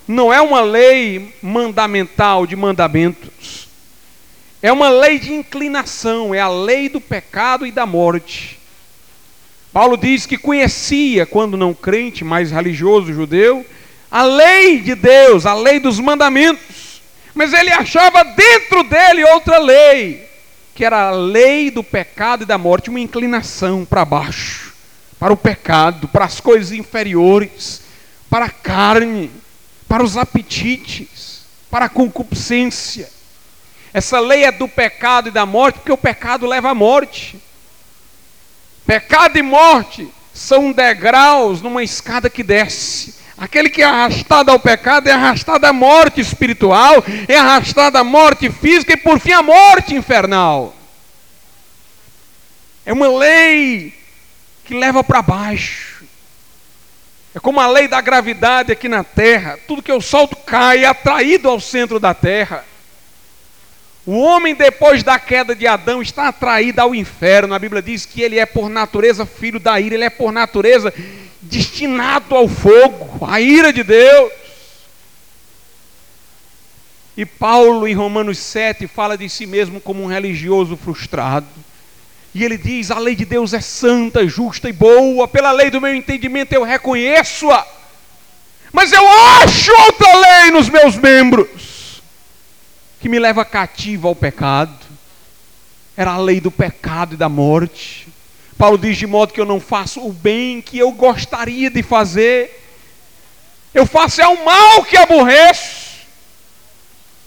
Não 0.07 0.33
é 0.33 0.41
uma 0.41 0.61
lei 0.61 1.35
mandamental 1.43 2.47
de 2.47 2.55
mandamentos. 2.55 3.69
É 4.63 4.71
uma 4.71 4.89
lei 4.89 5.19
de 5.19 5.31
inclinação, 5.31 6.33
é 6.33 6.39
a 6.39 6.49
lei 6.49 6.89
do 6.89 6.99
pecado 6.99 7.67
e 7.67 7.71
da 7.71 7.85
morte. 7.85 8.60
Paulo 9.73 9.95
diz 9.95 10.25
que 10.25 10.37
conhecia, 10.37 11.25
quando 11.25 11.55
não 11.55 11.73
crente, 11.73 12.23
mais 12.23 12.51
religioso 12.51 13.13
judeu, 13.13 13.65
a 14.09 14.23
lei 14.23 14.81
de 14.81 14.95
Deus, 14.95 15.45
a 15.45 15.53
lei 15.53 15.79
dos 15.79 15.99
mandamentos. 15.99 17.01
Mas 17.33 17.53
ele 17.53 17.71
achava 17.71 18.23
dentro 18.23 18.83
dele 18.83 19.23
outra 19.23 19.57
lei, 19.57 20.27
que 20.75 20.83
era 20.83 21.07
a 21.07 21.11
lei 21.11 21.71
do 21.71 21.81
pecado 21.81 22.43
e 22.43 22.45
da 22.45 22.57
morte, 22.57 22.89
uma 22.89 22.99
inclinação 22.99 23.85
para 23.85 24.03
baixo, 24.03 24.73
para 25.17 25.31
o 25.31 25.37
pecado, 25.37 26.09
para 26.09 26.25
as 26.25 26.41
coisas 26.41 26.73
inferiores, 26.73 27.81
para 28.29 28.45
a 28.45 28.49
carne, 28.49 29.31
para 29.87 30.03
os 30.03 30.17
apetites, 30.17 31.45
para 31.69 31.85
a 31.85 31.89
concupiscência. 31.89 33.09
Essa 33.93 34.19
lei 34.19 34.43
é 34.43 34.51
do 34.51 34.67
pecado 34.67 35.29
e 35.29 35.31
da 35.31 35.45
morte, 35.45 35.79
porque 35.79 35.91
o 35.91 35.97
pecado 35.97 36.45
leva 36.45 36.71
à 36.71 36.75
morte. 36.75 37.39
Pecado 38.85 39.37
e 39.37 39.41
morte 39.41 40.07
são 40.33 40.71
degraus 40.71 41.61
numa 41.61 41.83
escada 41.83 42.29
que 42.29 42.43
desce. 42.43 43.15
Aquele 43.37 43.69
que 43.69 43.81
é 43.81 43.85
arrastado 43.85 44.51
ao 44.51 44.59
pecado 44.59 45.07
é 45.07 45.11
arrastado 45.11 45.65
à 45.65 45.73
morte 45.73 46.21
espiritual, 46.21 47.03
é 47.27 47.35
arrastado 47.37 47.97
à 47.97 48.03
morte 48.03 48.51
física 48.51 48.93
e 48.93 48.97
por 48.97 49.19
fim 49.19 49.31
à 49.31 49.41
morte 49.41 49.95
infernal. 49.95 50.75
É 52.85 52.93
uma 52.93 53.07
lei 53.17 53.93
que 54.63 54.75
leva 54.75 55.03
para 55.03 55.21
baixo. 55.21 56.03
É 57.33 57.39
como 57.39 57.59
a 57.59 57.67
lei 57.67 57.87
da 57.87 58.01
gravidade 58.01 58.71
aqui 58.71 58.89
na 58.89 59.03
terra. 59.03 59.57
Tudo 59.67 59.81
que 59.81 59.91
eu 59.91 60.01
solto 60.01 60.35
cai, 60.35 60.83
é 60.83 60.87
atraído 60.87 61.49
ao 61.49 61.59
centro 61.59 61.99
da 61.99 62.13
terra. 62.13 62.65
O 64.05 64.17
homem, 64.17 64.55
depois 64.55 65.03
da 65.03 65.19
queda 65.19 65.55
de 65.55 65.67
Adão, 65.67 66.01
está 66.01 66.27
atraído 66.27 66.81
ao 66.81 66.95
inferno. 66.95 67.53
A 67.53 67.59
Bíblia 67.59 67.81
diz 67.81 68.05
que 68.05 68.21
ele 68.21 68.39
é, 68.39 68.45
por 68.45 68.67
natureza, 68.67 69.25
filho 69.25 69.59
da 69.59 69.79
ira, 69.79 69.93
ele 69.93 70.03
é, 70.03 70.09
por 70.09 70.31
natureza, 70.31 70.91
destinado 71.41 72.35
ao 72.35 72.47
fogo, 72.47 73.25
à 73.25 73.39
ira 73.39 73.71
de 73.71 73.83
Deus. 73.83 74.31
E 77.15 77.25
Paulo, 77.25 77.87
em 77.87 77.93
Romanos 77.93 78.39
7, 78.39 78.87
fala 78.87 79.15
de 79.15 79.29
si 79.29 79.45
mesmo 79.45 79.79
como 79.79 80.01
um 80.01 80.07
religioso 80.07 80.75
frustrado. 80.75 81.45
E 82.33 82.43
ele 82.43 82.57
diz: 82.57 82.89
a 82.89 82.97
lei 82.97 83.13
de 83.13 83.25
Deus 83.25 83.53
é 83.53 83.61
santa, 83.61 84.27
justa 84.27 84.67
e 84.67 84.73
boa, 84.73 85.27
pela 85.27 85.51
lei 85.51 85.69
do 85.69 85.81
meu 85.81 85.93
entendimento 85.93 86.53
eu 86.53 86.63
reconheço-a, 86.63 87.67
mas 88.71 88.91
eu 88.93 89.07
acho 89.07 89.71
outra 89.83 90.15
lei 90.15 90.51
nos 90.51 90.69
meus 90.69 90.95
membros 90.95 91.70
que 93.01 93.09
me 93.09 93.17
leva 93.17 93.43
cativo 93.43 94.07
ao 94.07 94.15
pecado. 94.15 94.77
Era 95.97 96.11
a 96.11 96.17
lei 96.17 96.39
do 96.39 96.51
pecado 96.51 97.15
e 97.15 97.17
da 97.17 97.27
morte. 97.27 98.07
Paulo 98.57 98.77
diz 98.77 98.95
de 98.95 99.07
modo 99.07 99.33
que 99.33 99.41
eu 99.41 99.45
não 99.45 99.59
faço 99.59 100.05
o 100.05 100.13
bem 100.13 100.61
que 100.61 100.77
eu 100.77 100.91
gostaria 100.91 101.69
de 101.71 101.81
fazer. 101.81 102.63
Eu 103.73 103.87
faço 103.87 104.21
é 104.21 104.27
o 104.27 104.45
mal 104.45 104.83
que 104.83 104.95
aborreço. 104.95 105.81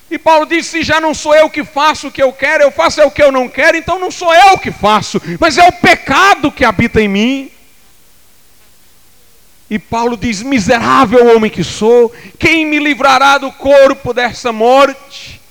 E 0.09 0.16
Paulo 0.16 0.47
diz: 0.47 0.66
se 0.66 0.83
já 0.85 1.01
não 1.01 1.12
sou 1.12 1.35
eu 1.35 1.51
que 1.51 1.64
faço 1.64 2.07
o 2.07 2.12
que 2.12 2.22
eu 2.22 2.33
quero, 2.33 2.62
eu 2.62 2.70
faço 2.70 3.01
é 3.01 3.05
o 3.05 3.11
que 3.11 3.22
eu 3.22 3.33
não 3.33 3.49
quero, 3.49 3.77
então 3.77 3.99
não 3.99 4.12
sou 4.12 4.33
eu 4.33 4.57
que 4.57 4.70
faço, 4.70 5.20
mas 5.41 5.59
é 5.59 5.66
o 5.66 5.72
pecado 5.72 6.53
que 6.53 6.64
habita 6.64 7.01
em 7.01 7.09
mim. 7.09 7.51
E 9.68 9.77
Paulo 9.77 10.16
diz: 10.16 10.41
miserável 10.41 11.35
homem 11.35 11.51
que 11.51 11.64
sou, 11.64 12.14
quem 12.39 12.64
me 12.64 12.79
livrará 12.79 13.39
do 13.39 13.51
corpo 13.51 14.14
dessa 14.14 14.53
morte? 14.53 15.43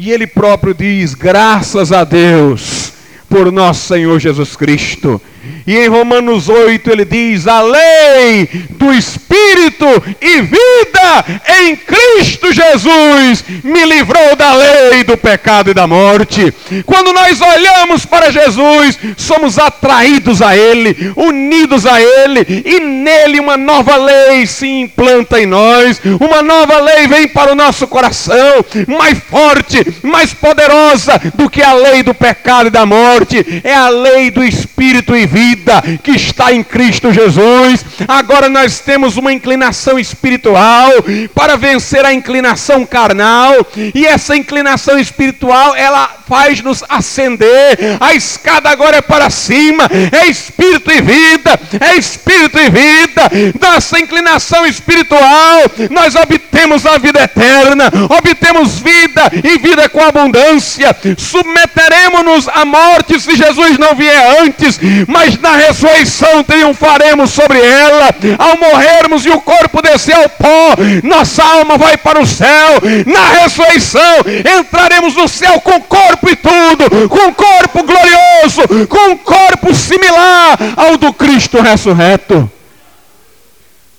E 0.00 0.12
ele 0.12 0.28
próprio 0.28 0.72
diz: 0.72 1.12
graças 1.12 1.90
a 1.90 2.04
Deus 2.04 2.92
por 3.28 3.50
nosso 3.50 3.88
Senhor 3.88 4.20
Jesus 4.20 4.54
Cristo. 4.54 5.20
E 5.66 5.76
em 5.76 5.88
Romanos 5.88 6.48
8 6.48 6.90
ele 6.90 7.04
diz: 7.04 7.46
a 7.46 7.60
lei 7.60 8.48
do 8.70 8.92
Espírito 8.92 9.86
e 10.20 10.40
vida 10.42 11.42
em 11.60 11.76
Cristo 11.76 12.52
Jesus 12.52 13.44
me 13.62 13.84
livrou 13.84 14.36
da 14.36 14.54
lei 14.54 15.04
do 15.04 15.16
pecado 15.16 15.70
e 15.70 15.74
da 15.74 15.86
morte. 15.86 16.52
Quando 16.86 17.12
nós 17.12 17.40
olhamos 17.40 18.04
para 18.04 18.30
Jesus, 18.30 18.98
somos 19.16 19.58
atraídos 19.58 20.40
a 20.40 20.56
Ele, 20.56 21.12
unidos 21.16 21.86
a 21.86 22.00
Ele, 22.00 22.62
e 22.64 22.80
nele 22.80 23.40
uma 23.40 23.56
nova 23.56 23.96
lei 23.96 24.46
se 24.46 24.66
implanta 24.66 25.40
em 25.40 25.46
nós. 25.46 26.00
Uma 26.20 26.42
nova 26.42 26.80
lei 26.80 27.06
vem 27.06 27.28
para 27.28 27.52
o 27.52 27.54
nosso 27.54 27.86
coração, 27.86 28.64
mais 28.86 29.18
forte, 29.18 29.78
mais 30.02 30.32
poderosa 30.32 31.20
do 31.34 31.50
que 31.50 31.62
a 31.62 31.72
lei 31.72 32.02
do 32.02 32.14
pecado 32.14 32.68
e 32.68 32.70
da 32.70 32.86
morte. 32.86 33.62
É 33.62 33.74
a 33.74 33.88
lei 33.88 34.30
do 34.30 34.44
Espírito 34.44 35.16
e 35.16 35.26
vida 35.26 35.37
vida 35.38 35.82
que 36.02 36.10
está 36.12 36.52
em 36.52 36.64
Cristo 36.64 37.12
Jesus. 37.12 37.84
Agora 38.08 38.48
nós 38.48 38.80
temos 38.80 39.16
uma 39.16 39.32
inclinação 39.32 39.98
espiritual 39.98 40.90
para 41.32 41.56
vencer 41.56 42.04
a 42.04 42.12
inclinação 42.12 42.84
carnal, 42.84 43.54
e 43.94 44.04
essa 44.04 44.36
inclinação 44.36 44.98
espiritual 44.98 45.76
ela 45.76 46.18
faz-nos 46.28 46.82
ascender. 46.88 47.78
A 48.00 48.14
escada 48.14 48.68
agora 48.68 48.96
é 48.96 49.00
para 49.00 49.30
cima, 49.30 49.88
é 50.12 50.26
espírito 50.28 50.90
e 50.90 51.00
vida, 51.00 51.58
é 51.80 51.96
espírito 51.96 52.58
e 52.58 52.68
vida. 52.68 53.30
Dessa 53.58 53.98
inclinação 53.98 54.66
espiritual, 54.66 55.62
nós 55.90 56.14
obtemos 56.14 56.84
a 56.84 56.98
vida 56.98 57.22
eterna, 57.22 57.90
obtemos 58.10 58.80
vida 58.80 59.30
e 59.42 59.58
vida 59.58 59.88
com 59.88 60.00
abundância. 60.00 60.94
Submeteremos-nos 61.16 62.48
à 62.48 62.64
morte 62.64 63.20
se 63.20 63.36
Jesus 63.36 63.78
não 63.78 63.94
vier 63.94 64.42
antes, 64.42 64.78
mas 65.06 65.27
na 65.36 65.56
ressurreição 65.56 66.42
triunfaremos 66.44 67.30
sobre 67.30 67.60
ela. 67.60 68.08
Ao 68.38 68.56
morrermos 68.56 69.26
e 69.26 69.30
o 69.30 69.40
corpo 69.40 69.82
descer 69.82 70.14
ao 70.14 70.28
pó, 70.28 70.74
nossa 71.02 71.44
alma 71.44 71.76
vai 71.76 71.96
para 71.96 72.20
o 72.20 72.26
céu. 72.26 72.80
Na 73.06 73.42
ressurreição 73.42 74.24
entraremos 74.58 75.14
no 75.14 75.28
céu 75.28 75.60
com 75.60 75.80
corpo 75.82 76.30
e 76.30 76.36
tudo, 76.36 77.08
com 77.08 77.34
corpo 77.34 77.82
glorioso, 77.82 78.86
com 78.88 79.18
corpo 79.18 79.74
similar 79.74 80.56
ao 80.76 80.96
do 80.96 81.12
Cristo 81.12 81.60
ressurreto. 81.60 82.50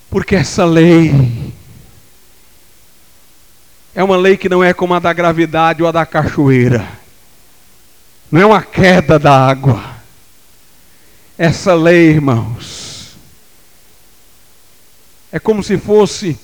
Porque 0.10 0.36
essa 0.36 0.66
lei 0.66 1.14
é 3.94 4.04
uma 4.04 4.18
lei 4.18 4.38
que 4.38 4.50
não 4.50 4.64
é 4.64 4.74
como 4.74 4.94
a 4.94 5.00
da 5.00 5.14
gravidade 5.14 5.84
ou 5.84 5.90
a 5.90 5.92
da 5.92 6.06
cachoeira. 6.06 6.88
Não 8.32 8.42
é 8.42 8.46
uma 8.46 8.62
queda 8.62 9.20
da 9.20 9.48
água 9.48 9.99
essa 11.40 11.74
lei, 11.74 12.10
irmãos, 12.10 13.16
é 15.32 15.40
como 15.40 15.64
se 15.64 15.78
fosse 15.78 16.38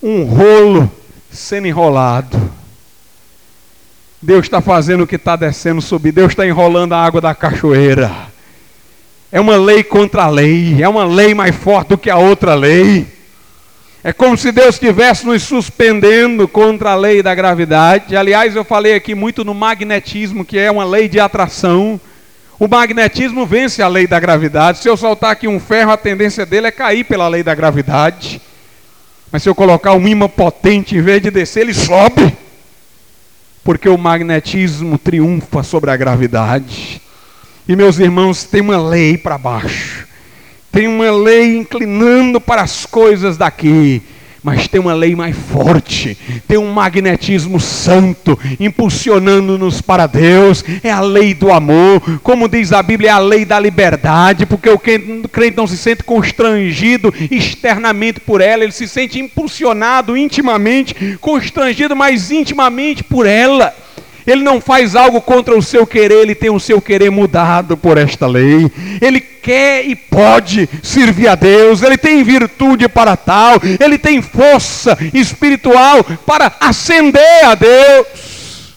um 0.00 0.22
rolo 0.22 0.88
sendo 1.28 1.66
enrolado. 1.66 2.40
Deus 4.22 4.44
está 4.44 4.60
fazendo 4.60 5.02
o 5.02 5.06
que 5.08 5.16
está 5.16 5.34
descendo 5.34 5.82
subir. 5.82 6.12
Deus 6.12 6.30
está 6.30 6.46
enrolando 6.46 6.92
a 6.92 7.04
água 7.04 7.20
da 7.20 7.34
cachoeira. 7.34 8.12
É 9.32 9.40
uma 9.40 9.56
lei 9.56 9.82
contra 9.82 10.26
a 10.26 10.30
lei. 10.30 10.80
É 10.80 10.88
uma 10.88 11.04
lei 11.04 11.34
mais 11.34 11.56
forte 11.56 11.88
do 11.88 11.98
que 11.98 12.08
a 12.08 12.16
outra 12.16 12.54
lei. 12.54 13.08
É 14.04 14.12
como 14.12 14.38
se 14.38 14.52
Deus 14.52 14.76
estivesse 14.76 15.26
nos 15.26 15.42
suspendendo 15.42 16.46
contra 16.46 16.92
a 16.92 16.94
lei 16.94 17.24
da 17.24 17.34
gravidade. 17.34 18.14
Aliás, 18.16 18.54
eu 18.54 18.62
falei 18.62 18.94
aqui 18.94 19.16
muito 19.16 19.44
no 19.44 19.52
magnetismo, 19.52 20.44
que 20.44 20.56
é 20.56 20.70
uma 20.70 20.84
lei 20.84 21.08
de 21.08 21.18
atração. 21.18 22.00
O 22.58 22.66
magnetismo 22.66 23.46
vence 23.46 23.80
a 23.80 23.86
lei 23.86 24.06
da 24.06 24.18
gravidade. 24.18 24.78
Se 24.78 24.88
eu 24.88 24.96
soltar 24.96 25.30
aqui 25.30 25.46
um 25.46 25.60
ferro, 25.60 25.92
a 25.92 25.96
tendência 25.96 26.44
dele 26.44 26.66
é 26.66 26.72
cair 26.72 27.04
pela 27.04 27.28
lei 27.28 27.42
da 27.42 27.54
gravidade. 27.54 28.42
Mas 29.30 29.44
se 29.44 29.48
eu 29.48 29.54
colocar 29.54 29.92
um 29.94 30.08
imã 30.08 30.28
potente, 30.28 30.96
em 30.96 31.00
vez 31.00 31.22
de 31.22 31.30
descer, 31.30 31.60
ele 31.60 31.74
sobe. 31.74 32.36
Porque 33.62 33.88
o 33.88 33.96
magnetismo 33.96 34.98
triunfa 34.98 35.62
sobre 35.62 35.90
a 35.90 35.96
gravidade. 35.96 37.00
E 37.68 37.76
meus 37.76 37.98
irmãos, 38.00 38.42
tem 38.42 38.60
uma 38.60 38.80
lei 38.80 39.16
para 39.16 39.38
baixo. 39.38 40.08
Tem 40.72 40.88
uma 40.88 41.12
lei 41.12 41.58
inclinando 41.58 42.40
para 42.40 42.62
as 42.62 42.84
coisas 42.84 43.36
daqui 43.36 44.02
mas 44.48 44.66
tem 44.66 44.80
uma 44.80 44.94
lei 44.94 45.14
mais 45.14 45.36
forte, 45.36 46.16
tem 46.48 46.56
um 46.56 46.72
magnetismo 46.72 47.60
santo 47.60 48.38
impulsionando-nos 48.58 49.82
para 49.82 50.06
Deus, 50.06 50.64
é 50.82 50.90
a 50.90 51.02
lei 51.02 51.34
do 51.34 51.52
amor, 51.52 52.00
como 52.22 52.48
diz 52.48 52.72
a 52.72 52.82
Bíblia, 52.82 53.10
é 53.10 53.12
a 53.12 53.18
lei 53.18 53.44
da 53.44 53.60
liberdade, 53.60 54.46
porque 54.46 54.70
o 54.70 54.78
crente 54.78 55.54
não 55.54 55.66
se 55.66 55.76
sente 55.76 56.02
constrangido 56.02 57.12
externamente 57.30 58.20
por 58.20 58.40
ela, 58.40 58.64
ele 58.64 58.72
se 58.72 58.88
sente 58.88 59.18
impulsionado 59.18 60.16
intimamente, 60.16 61.18
constrangido 61.20 61.94
mais 61.94 62.30
intimamente 62.30 63.04
por 63.04 63.26
ela. 63.26 63.74
Ele 64.28 64.42
não 64.42 64.60
faz 64.60 64.94
algo 64.94 65.22
contra 65.22 65.56
o 65.56 65.62
seu 65.62 65.86
querer, 65.86 66.20
ele 66.20 66.34
tem 66.34 66.50
o 66.50 66.60
seu 66.60 66.82
querer 66.82 67.10
mudado 67.10 67.78
por 67.78 67.96
esta 67.96 68.26
lei. 68.26 68.70
Ele 69.00 69.22
quer 69.22 69.86
e 69.86 69.96
pode 69.96 70.68
servir 70.82 71.28
a 71.28 71.34
Deus, 71.34 71.80
ele 71.80 71.96
tem 71.96 72.22
virtude 72.22 72.86
para 72.90 73.16
tal, 73.16 73.54
ele 73.80 73.96
tem 73.96 74.20
força 74.20 74.98
espiritual 75.14 76.04
para 76.26 76.54
ascender 76.60 77.44
a 77.46 77.54
Deus. 77.54 78.76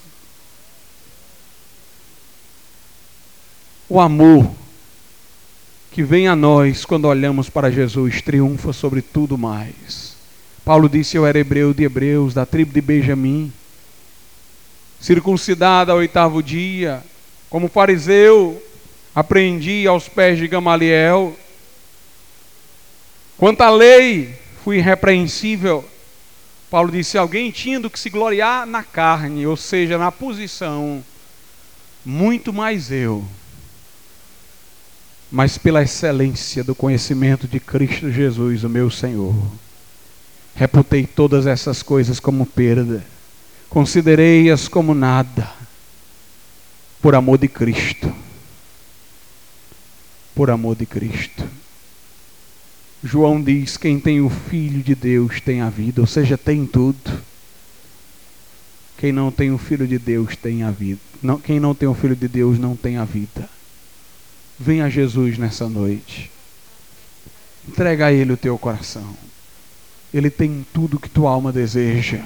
O 3.89 3.99
amor 3.99 4.49
que 5.91 6.01
vem 6.01 6.29
a 6.29 6.35
nós 6.35 6.85
quando 6.85 7.09
olhamos 7.09 7.49
para 7.49 7.69
Jesus 7.69 8.21
triunfa 8.21 8.71
sobre 8.71 9.01
tudo 9.01 9.37
mais. 9.37 10.15
Paulo 10.63 10.87
disse: 10.87 11.17
Eu 11.17 11.25
era 11.25 11.37
hebreu 11.37 11.73
de 11.73 11.83
hebreus, 11.83 12.33
da 12.33 12.45
tribo 12.45 12.71
de 12.71 12.79
Benjamim 12.79 13.51
circuncidada 15.01 15.91
ao 15.91 15.97
oitavo 15.97 16.43
dia, 16.43 17.03
como 17.49 17.67
fariseu, 17.67 18.63
aprendi 19.15 19.87
aos 19.87 20.07
pés 20.07 20.37
de 20.37 20.47
Gamaliel. 20.47 21.35
Quanto 23.35 23.61
à 23.61 23.71
lei, 23.71 24.35
fui 24.63 24.77
irrepreensível. 24.77 25.83
Paulo 26.69 26.91
disse: 26.91 27.17
alguém 27.17 27.49
tinha 27.49 27.79
do 27.79 27.89
que 27.89 27.99
se 27.99 28.09
gloriar 28.09 28.67
na 28.67 28.83
carne, 28.83 29.45
ou 29.47 29.57
seja, 29.57 29.97
na 29.97 30.11
posição, 30.11 31.03
muito 32.05 32.53
mais 32.53 32.91
eu. 32.91 33.25
Mas 35.31 35.57
pela 35.57 35.81
excelência 35.81 36.63
do 36.63 36.75
conhecimento 36.75 37.47
de 37.47 37.59
Cristo 37.59 38.11
Jesus, 38.11 38.63
o 38.63 38.69
meu 38.69 38.91
Senhor, 38.91 39.33
reputei 40.53 41.07
todas 41.07 41.47
essas 41.47 41.81
coisas 41.81 42.19
como 42.19 42.45
perda 42.45 43.03
Considerei-as 43.71 44.67
como 44.67 44.93
nada, 44.93 45.49
por 47.01 47.15
amor 47.15 47.37
de 47.37 47.47
Cristo. 47.47 48.13
Por 50.35 50.49
amor 50.49 50.75
de 50.75 50.85
Cristo. 50.85 51.47
João 53.01 53.41
diz: 53.41 53.77
quem 53.77 53.97
tem 53.97 54.19
o 54.19 54.29
Filho 54.29 54.83
de 54.83 54.93
Deus 54.93 55.39
tem 55.39 55.61
a 55.61 55.69
vida, 55.69 56.01
ou 56.01 56.05
seja, 56.05 56.37
tem 56.37 56.65
tudo. 56.65 57.23
Quem 58.97 59.13
não 59.13 59.31
tem 59.31 59.51
o 59.51 59.57
Filho 59.57 59.87
de 59.87 59.97
Deus 59.97 60.35
tem 60.35 60.63
a 60.63 60.69
vida. 60.69 60.99
Não, 61.23 61.39
quem 61.39 61.57
não 61.57 61.73
tem 61.73 61.87
o 61.87 61.93
Filho 61.93 62.15
de 62.15 62.27
Deus 62.27 62.59
não 62.59 62.75
tem 62.75 62.97
a 62.97 63.05
vida. 63.05 63.49
Venha 64.59 64.83
a 64.83 64.89
Jesus 64.89 65.37
nessa 65.37 65.69
noite. 65.69 66.29
Entrega 67.65 68.07
a 68.07 68.11
Ele 68.11 68.33
o 68.33 68.37
teu 68.37 68.57
coração. 68.57 69.15
Ele 70.13 70.29
tem 70.29 70.67
tudo 70.73 70.99
que 70.99 71.07
tua 71.07 71.31
alma 71.31 71.53
deseja. 71.53 72.21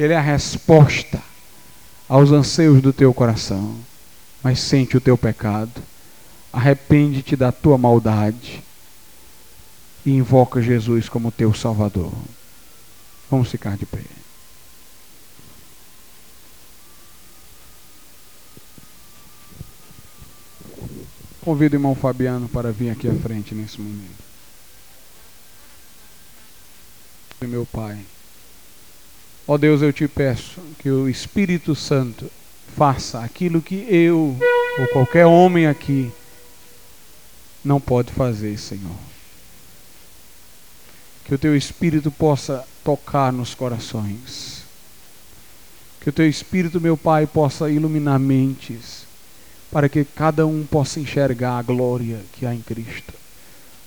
Ele 0.00 0.14
é 0.14 0.16
a 0.16 0.22
resposta 0.22 1.22
aos 2.08 2.32
anseios 2.32 2.80
do 2.80 2.90
teu 2.90 3.12
coração. 3.12 3.78
Mas 4.42 4.58
sente 4.58 4.96
o 4.96 5.00
teu 5.00 5.18
pecado, 5.18 5.82
arrepende-te 6.50 7.36
da 7.36 7.52
tua 7.52 7.76
maldade 7.76 8.62
e 10.06 10.12
invoca 10.12 10.62
Jesus 10.62 11.10
como 11.10 11.30
teu 11.30 11.52
Salvador. 11.52 12.10
Vamos 13.30 13.50
ficar 13.50 13.76
de 13.76 13.84
pé. 13.84 14.00
Convido 21.42 21.74
o 21.74 21.76
irmão 21.76 21.94
Fabiano 21.94 22.48
para 22.48 22.72
vir 22.72 22.88
aqui 22.88 23.06
à 23.06 23.14
frente 23.16 23.54
nesse 23.54 23.78
momento. 23.78 24.24
Meu 27.42 27.66
Pai. 27.66 27.98
Ó 29.52 29.58
Deus, 29.58 29.82
eu 29.82 29.92
te 29.92 30.06
peço 30.06 30.60
que 30.78 30.88
o 30.88 31.08
Espírito 31.08 31.74
Santo 31.74 32.30
faça 32.76 33.18
aquilo 33.18 33.60
que 33.60 33.84
eu 33.90 34.38
ou 34.78 34.86
qualquer 34.92 35.26
homem 35.26 35.66
aqui 35.66 36.08
não 37.64 37.80
pode 37.80 38.12
fazer, 38.12 38.56
Senhor. 38.56 38.94
Que 41.24 41.34
o 41.34 41.38
teu 41.38 41.56
Espírito 41.56 42.12
possa 42.12 42.64
tocar 42.84 43.32
nos 43.32 43.52
corações. 43.52 44.62
Que 46.00 46.10
o 46.10 46.12
teu 46.12 46.28
Espírito, 46.28 46.80
meu 46.80 46.96
Pai, 46.96 47.26
possa 47.26 47.68
iluminar 47.68 48.20
mentes, 48.20 49.04
para 49.68 49.88
que 49.88 50.04
cada 50.04 50.46
um 50.46 50.64
possa 50.64 51.00
enxergar 51.00 51.58
a 51.58 51.62
glória 51.62 52.20
que 52.34 52.46
há 52.46 52.54
em 52.54 52.60
Cristo. 52.60 53.12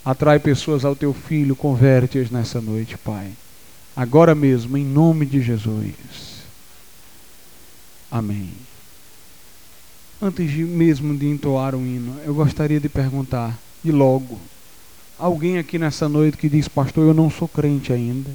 Atrai 0.04 0.40
pessoas 0.40 0.84
ao 0.84 0.94
teu 0.94 1.14
filho, 1.14 1.56
converte-as 1.56 2.30
nessa 2.30 2.60
noite, 2.60 2.98
Pai 2.98 3.32
agora 3.96 4.34
mesmo, 4.34 4.78
em 4.78 4.86
nome 4.86 5.26
de 5.26 5.42
Jesus. 5.42 5.94
Amém. 8.12 8.52
Antes 10.22 10.50
de, 10.52 10.64
mesmo 10.64 11.18
de 11.18 11.28
entoar 11.28 11.76
o 11.76 11.80
hino, 11.80 12.18
eu 12.26 12.34
gostaria 12.34 12.80
de 12.80 12.88
perguntar, 12.88 13.58
e 13.84 13.92
logo, 13.92 14.40
alguém 15.18 15.58
aqui 15.58 15.78
nessa 15.78 16.08
noite 16.08 16.38
que 16.38 16.48
diz, 16.48 16.68
pastor, 16.68 17.08
eu 17.08 17.14
não 17.14 17.30
sou 17.30 17.48
crente 17.48 17.92
ainda. 17.92 18.30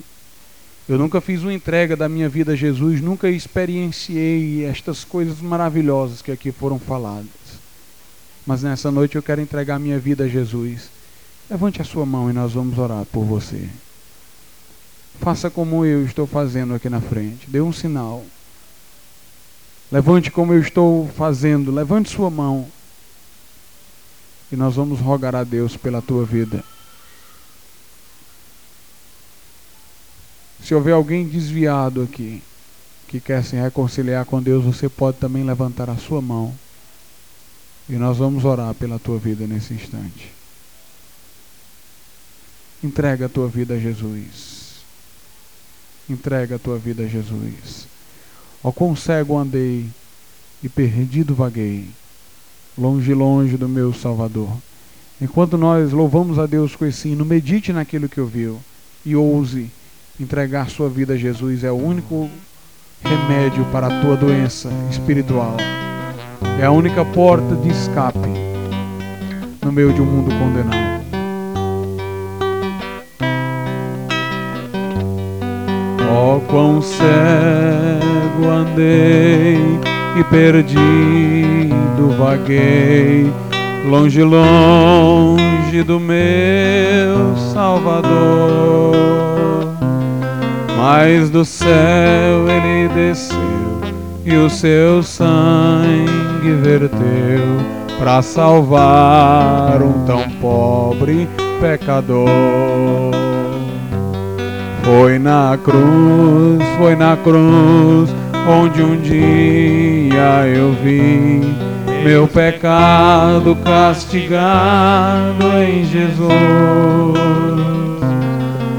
Eu 0.89 0.99
nunca 0.99 1.21
fiz 1.21 1.43
uma 1.43 1.53
entrega 1.53 1.95
da 1.95 2.09
minha 2.09 2.29
vida 2.29 2.53
a 2.53 2.57
Jesus, 2.57 3.01
nunca 3.01 3.29
experienciei 3.29 4.65
estas 4.65 5.05
coisas 5.05 5.41
maravilhosas 5.41 6.23
que 6.23 6.33
aqui 6.33 6.51
foram 6.51 6.79
faladas. 6.79 7.29
Mas 8.47 8.63
nessa 8.63 8.91
noite 8.91 9.17
eu 9.17 9.23
quero 9.23 9.43
entregar 9.43 9.77
a 9.77 9.79
minha 9.79 9.99
vida 9.99 10.25
a 10.25 10.29
Jesus. 10.29 10.89
Levante 11.51 11.83
a 11.83 11.85
sua 11.85 12.07
mão 12.07 12.31
e 12.31 12.33
nós 12.33 12.53
vamos 12.55 12.79
orar 12.79 13.05
por 13.07 13.25
você. 13.25 13.69
Faça 15.21 15.51
como 15.51 15.85
eu 15.85 16.05
estou 16.05 16.27
fazendo 16.27 16.75
aqui 16.75 16.89
na 16.89 17.01
frente. 17.01 17.49
Dê 17.51 17.61
um 17.61 17.73
sinal. 17.73 18.25
Levante 19.91 20.31
como 20.31 20.53
eu 20.53 20.61
estou 20.61 21.09
fazendo. 21.17 21.73
Levante 21.73 22.11
sua 22.11 22.31
mão. 22.31 22.69
E 24.51 24.57
nós 24.57 24.77
vamos 24.77 25.01
rogar 25.01 25.35
a 25.35 25.45
Deus 25.45 25.77
pela 25.77 26.01
tua 26.01 26.25
vida. 26.25 26.65
Se 30.63 30.75
houver 30.75 30.93
alguém 30.93 31.27
desviado 31.27 32.03
aqui, 32.03 32.43
que 33.07 33.21
quer 33.21 33.43
se 33.43 33.57
reconciliar 33.57 34.25
com 34.27 34.43
Deus, 34.43 34.65
você 34.65 34.89
pode 34.89 35.19
também 35.19 35.43
levantar 35.43 35.89
a 35.89 35.97
sua 35.97 36.21
mão. 36.21 36.55
E 37.89 37.95
nós 37.95 38.19
vamos 38.19 38.45
orar 38.45 38.75
pela 38.75 38.99
tua 38.99 39.19
vida 39.19 39.47
nesse 39.47 39.73
instante. 39.73 40.31
Entrega 42.85 43.27
a 43.27 43.29
tua 43.29 43.49
vida 43.49 43.75
a 43.75 43.79
Jesus. 43.79 44.58
Entrega 46.09 46.57
a 46.57 46.59
tua 46.59 46.79
vida 46.79 47.03
a 47.03 47.07
Jesus. 47.07 47.87
Ó 48.63 48.73
quão 48.73 48.97
cego 48.97 49.37
andei 49.37 49.87
e 50.63 50.69
perdido 50.69 51.35
vaguei, 51.35 51.87
longe, 52.77 53.13
longe 53.15 53.57
do 53.57 53.69
meu 53.69 53.93
Salvador. 53.93 54.51
Enquanto 55.21 55.59
nós 55.59 55.93
louvamos 55.93 56.39
a 56.39 56.47
Deus 56.47 56.75
com 56.77 56.87
esse 56.87 57.09
hino, 57.09 57.25
medite 57.25 57.73
naquilo 57.73 58.09
que 58.09 58.21
ouviu 58.21 58.59
e 59.05 59.15
ouse 59.17 59.71
entregar 60.19 60.71
sua 60.71 60.89
vida 60.89 61.15
a 61.15 61.17
Jesus. 61.17 61.65
É 61.65 61.71
o 61.71 61.77
único 61.77 62.31
remédio 63.03 63.65
para 63.67 63.87
a 63.87 64.01
tua 64.01 64.17
doença 64.17 64.71
espiritual. 64.91 65.57
É 66.61 66.65
a 66.65 66.71
única 66.71 67.05
porta 67.05 67.55
de 67.57 67.69
escape 67.69 68.19
no 69.63 69.73
meio 69.73 69.93
de 69.93 70.01
um 70.01 70.07
mundo 70.07 70.31
condenado. 70.39 70.88
Oh, 76.11 76.41
quão 76.49 76.81
cego 76.81 78.49
andei 78.51 79.59
e 80.19 80.25
perdido 80.25 82.11
vaguei, 82.19 83.33
longe, 83.89 84.23
longe 84.23 85.83
do 85.83 86.01
meu 86.01 87.37
Salvador. 87.53 88.97
Mas 90.77 91.29
do 91.31 91.45
céu 91.45 92.49
ele 92.49 92.89
desceu 92.95 93.39
e 94.25 94.35
o 94.37 94.49
seu 94.49 95.03
sangue 95.03 96.53
verteu 96.63 97.79
para 97.99 98.23
salvar 98.23 99.83
um 99.83 100.05
tão 100.05 100.29
pobre 100.41 101.29
pecador. 101.61 102.29
Foi 104.89 105.19
na 105.19 105.59
cruz, 105.63 106.67
foi 106.79 106.97
na 106.97 107.15
cruz, 107.15 108.09
onde 108.49 108.83
um 108.83 108.97
dia 108.97 110.47
eu 110.47 110.73
vi 110.83 111.43
meu 112.03 112.27
pecado 112.27 113.55
castigado 113.57 115.45
em 115.63 115.85
Jesus. 115.85 116.31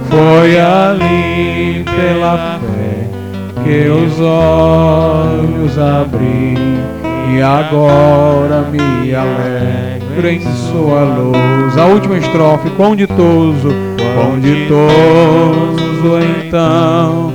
Foi 0.10 0.60
ali 0.60 1.86
pela 1.86 2.60
fé 2.60 3.08
que 3.64 3.88
os 3.88 4.20
olhos 4.20 5.78
abri 5.78 6.56
e 7.36 7.40
agora 7.40 8.68
me 8.72 9.14
alegro 9.14 10.28
em 10.28 10.42
sua 10.42 11.04
luz. 11.04 11.78
A 11.78 11.86
última 11.86 12.18
estrofe, 12.18 12.68
quão 12.72 12.96
ditoso, 12.96 13.70
quão 14.16 14.40
ditoso 14.40 15.89
então 16.08 17.34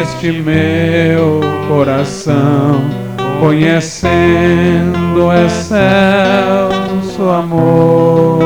este 0.00 0.32
meu 0.32 1.40
coração, 1.68 2.80
conhecendo 3.40 5.32
excelso 5.44 7.22
amor 7.28 8.42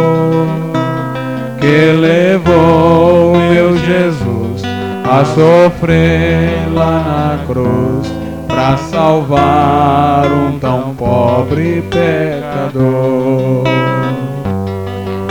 que 1.61 1.93
levou 1.93 3.37
meu 3.37 3.77
Jesus 3.79 4.63
a 5.05 5.25
sofrer 5.25 6.69
lá 6.73 7.39
na 7.39 7.45
cruz 7.47 8.13
para 8.47 8.77
salvar 8.77 10.27
um 10.27 10.59
tão 10.59 10.95
pobre 10.95 11.83
pecador. 11.91 13.65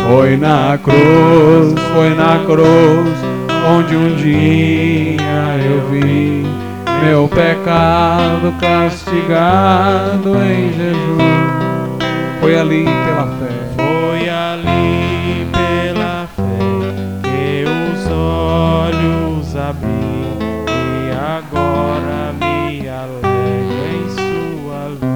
Foi 0.08 0.38
na 0.38 0.80
cruz, 0.82 1.76
foi 1.94 2.10
na 2.16 2.40
cruz, 2.46 3.27
onde 3.68 3.96
um 3.98 4.16
dia 4.16 5.58
eu 5.66 5.90
vi 5.90 6.46
meu 7.04 7.28
pecado 7.28 8.54
castigado 8.60 10.30
em 10.42 10.72
Jesus. 10.74 11.22
Foi 12.40 12.58
ali 12.58 12.86
pela 12.86 13.28
fé. 13.38 13.52
Foi 13.76 14.30
ali 14.30 15.48
pela 15.52 16.28
fé 16.36 16.60
que 17.24 17.66
os 17.68 18.08
olhos 18.10 19.56
abri 19.56 19.88
e 20.68 21.12
agora 21.12 22.34
me 22.40 22.88
alegro 22.88 23.28
em 23.92 24.10
sua 24.16 24.88
luz. 24.88 25.08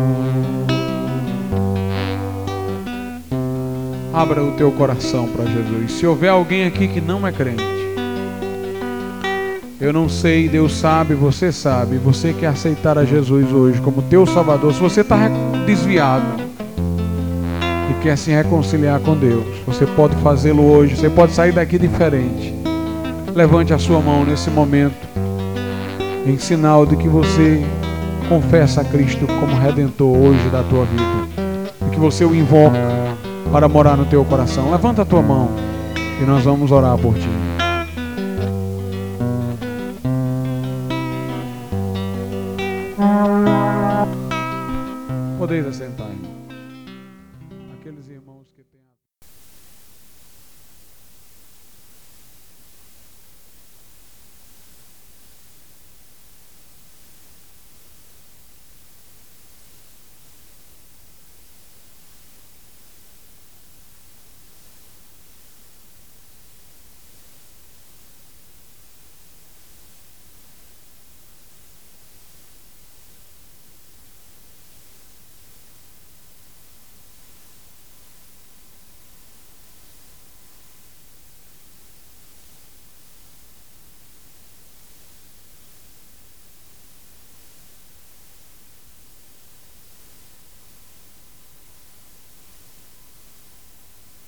Abra 4.14 4.44
o 4.44 4.52
teu 4.52 4.72
coração 4.74 5.28
para 5.30 5.46
Jesus. 5.46 5.94
Se 5.94 6.06
houver 6.06 6.30
alguém 6.30 6.66
aqui 6.66 6.90
que 6.90 7.00
não 7.00 7.26
é 7.26 7.32
crente, 7.32 7.81
eu 9.82 9.92
não 9.92 10.08
sei, 10.08 10.48
Deus 10.48 10.74
sabe, 10.78 11.16
você 11.16 11.52
sabe. 11.52 11.98
Você 11.98 12.34
quer 12.34 12.48
aceitar 12.48 13.00
a 13.00 13.04
Jesus 13.04 13.52
hoje 13.52 13.82
como 13.82 14.04
teu 14.04 14.28
Salvador. 14.28 14.72
Se 14.76 14.80
você 14.80 15.02
está 15.02 15.28
desviado 15.66 16.40
e 17.90 18.04
quer 18.04 18.16
se 18.16 18.30
reconciliar 18.30 19.00
com 19.00 19.18
Deus, 19.18 19.44
você 19.66 19.88
pode 19.88 20.16
fazê-lo 20.18 20.72
hoje. 20.72 20.96
Você 20.96 21.10
pode 21.10 21.32
sair 21.32 21.52
daqui 21.52 21.80
diferente. 21.80 22.54
Levante 23.34 23.74
a 23.74 23.80
sua 23.80 24.00
mão 24.00 24.24
nesse 24.24 24.52
momento, 24.52 25.08
em 26.28 26.38
sinal 26.38 26.86
de 26.86 26.96
que 26.96 27.08
você 27.08 27.66
confessa 28.30 28.82
a 28.82 28.84
Cristo 28.84 29.26
como 29.40 29.56
Redentor 29.56 30.16
hoje 30.16 30.48
da 30.50 30.62
tua 30.62 30.86
vida, 30.86 31.48
e 31.88 31.90
que 31.90 32.00
você 32.00 32.24
o 32.24 32.36
invoca 32.36 32.78
para 33.52 33.68
morar 33.68 33.98
no 33.98 34.06
teu 34.06 34.24
coração. 34.26 34.70
Levanta 34.70 35.02
a 35.02 35.06
tua 35.06 35.24
mão 35.24 35.50
e 36.22 36.26
nós 36.26 36.44
vamos 36.44 36.72
orar 36.72 36.98
por 36.98 37.16
ti. 37.16 37.51
Podeis 45.52 45.66
assentar. 45.68 46.31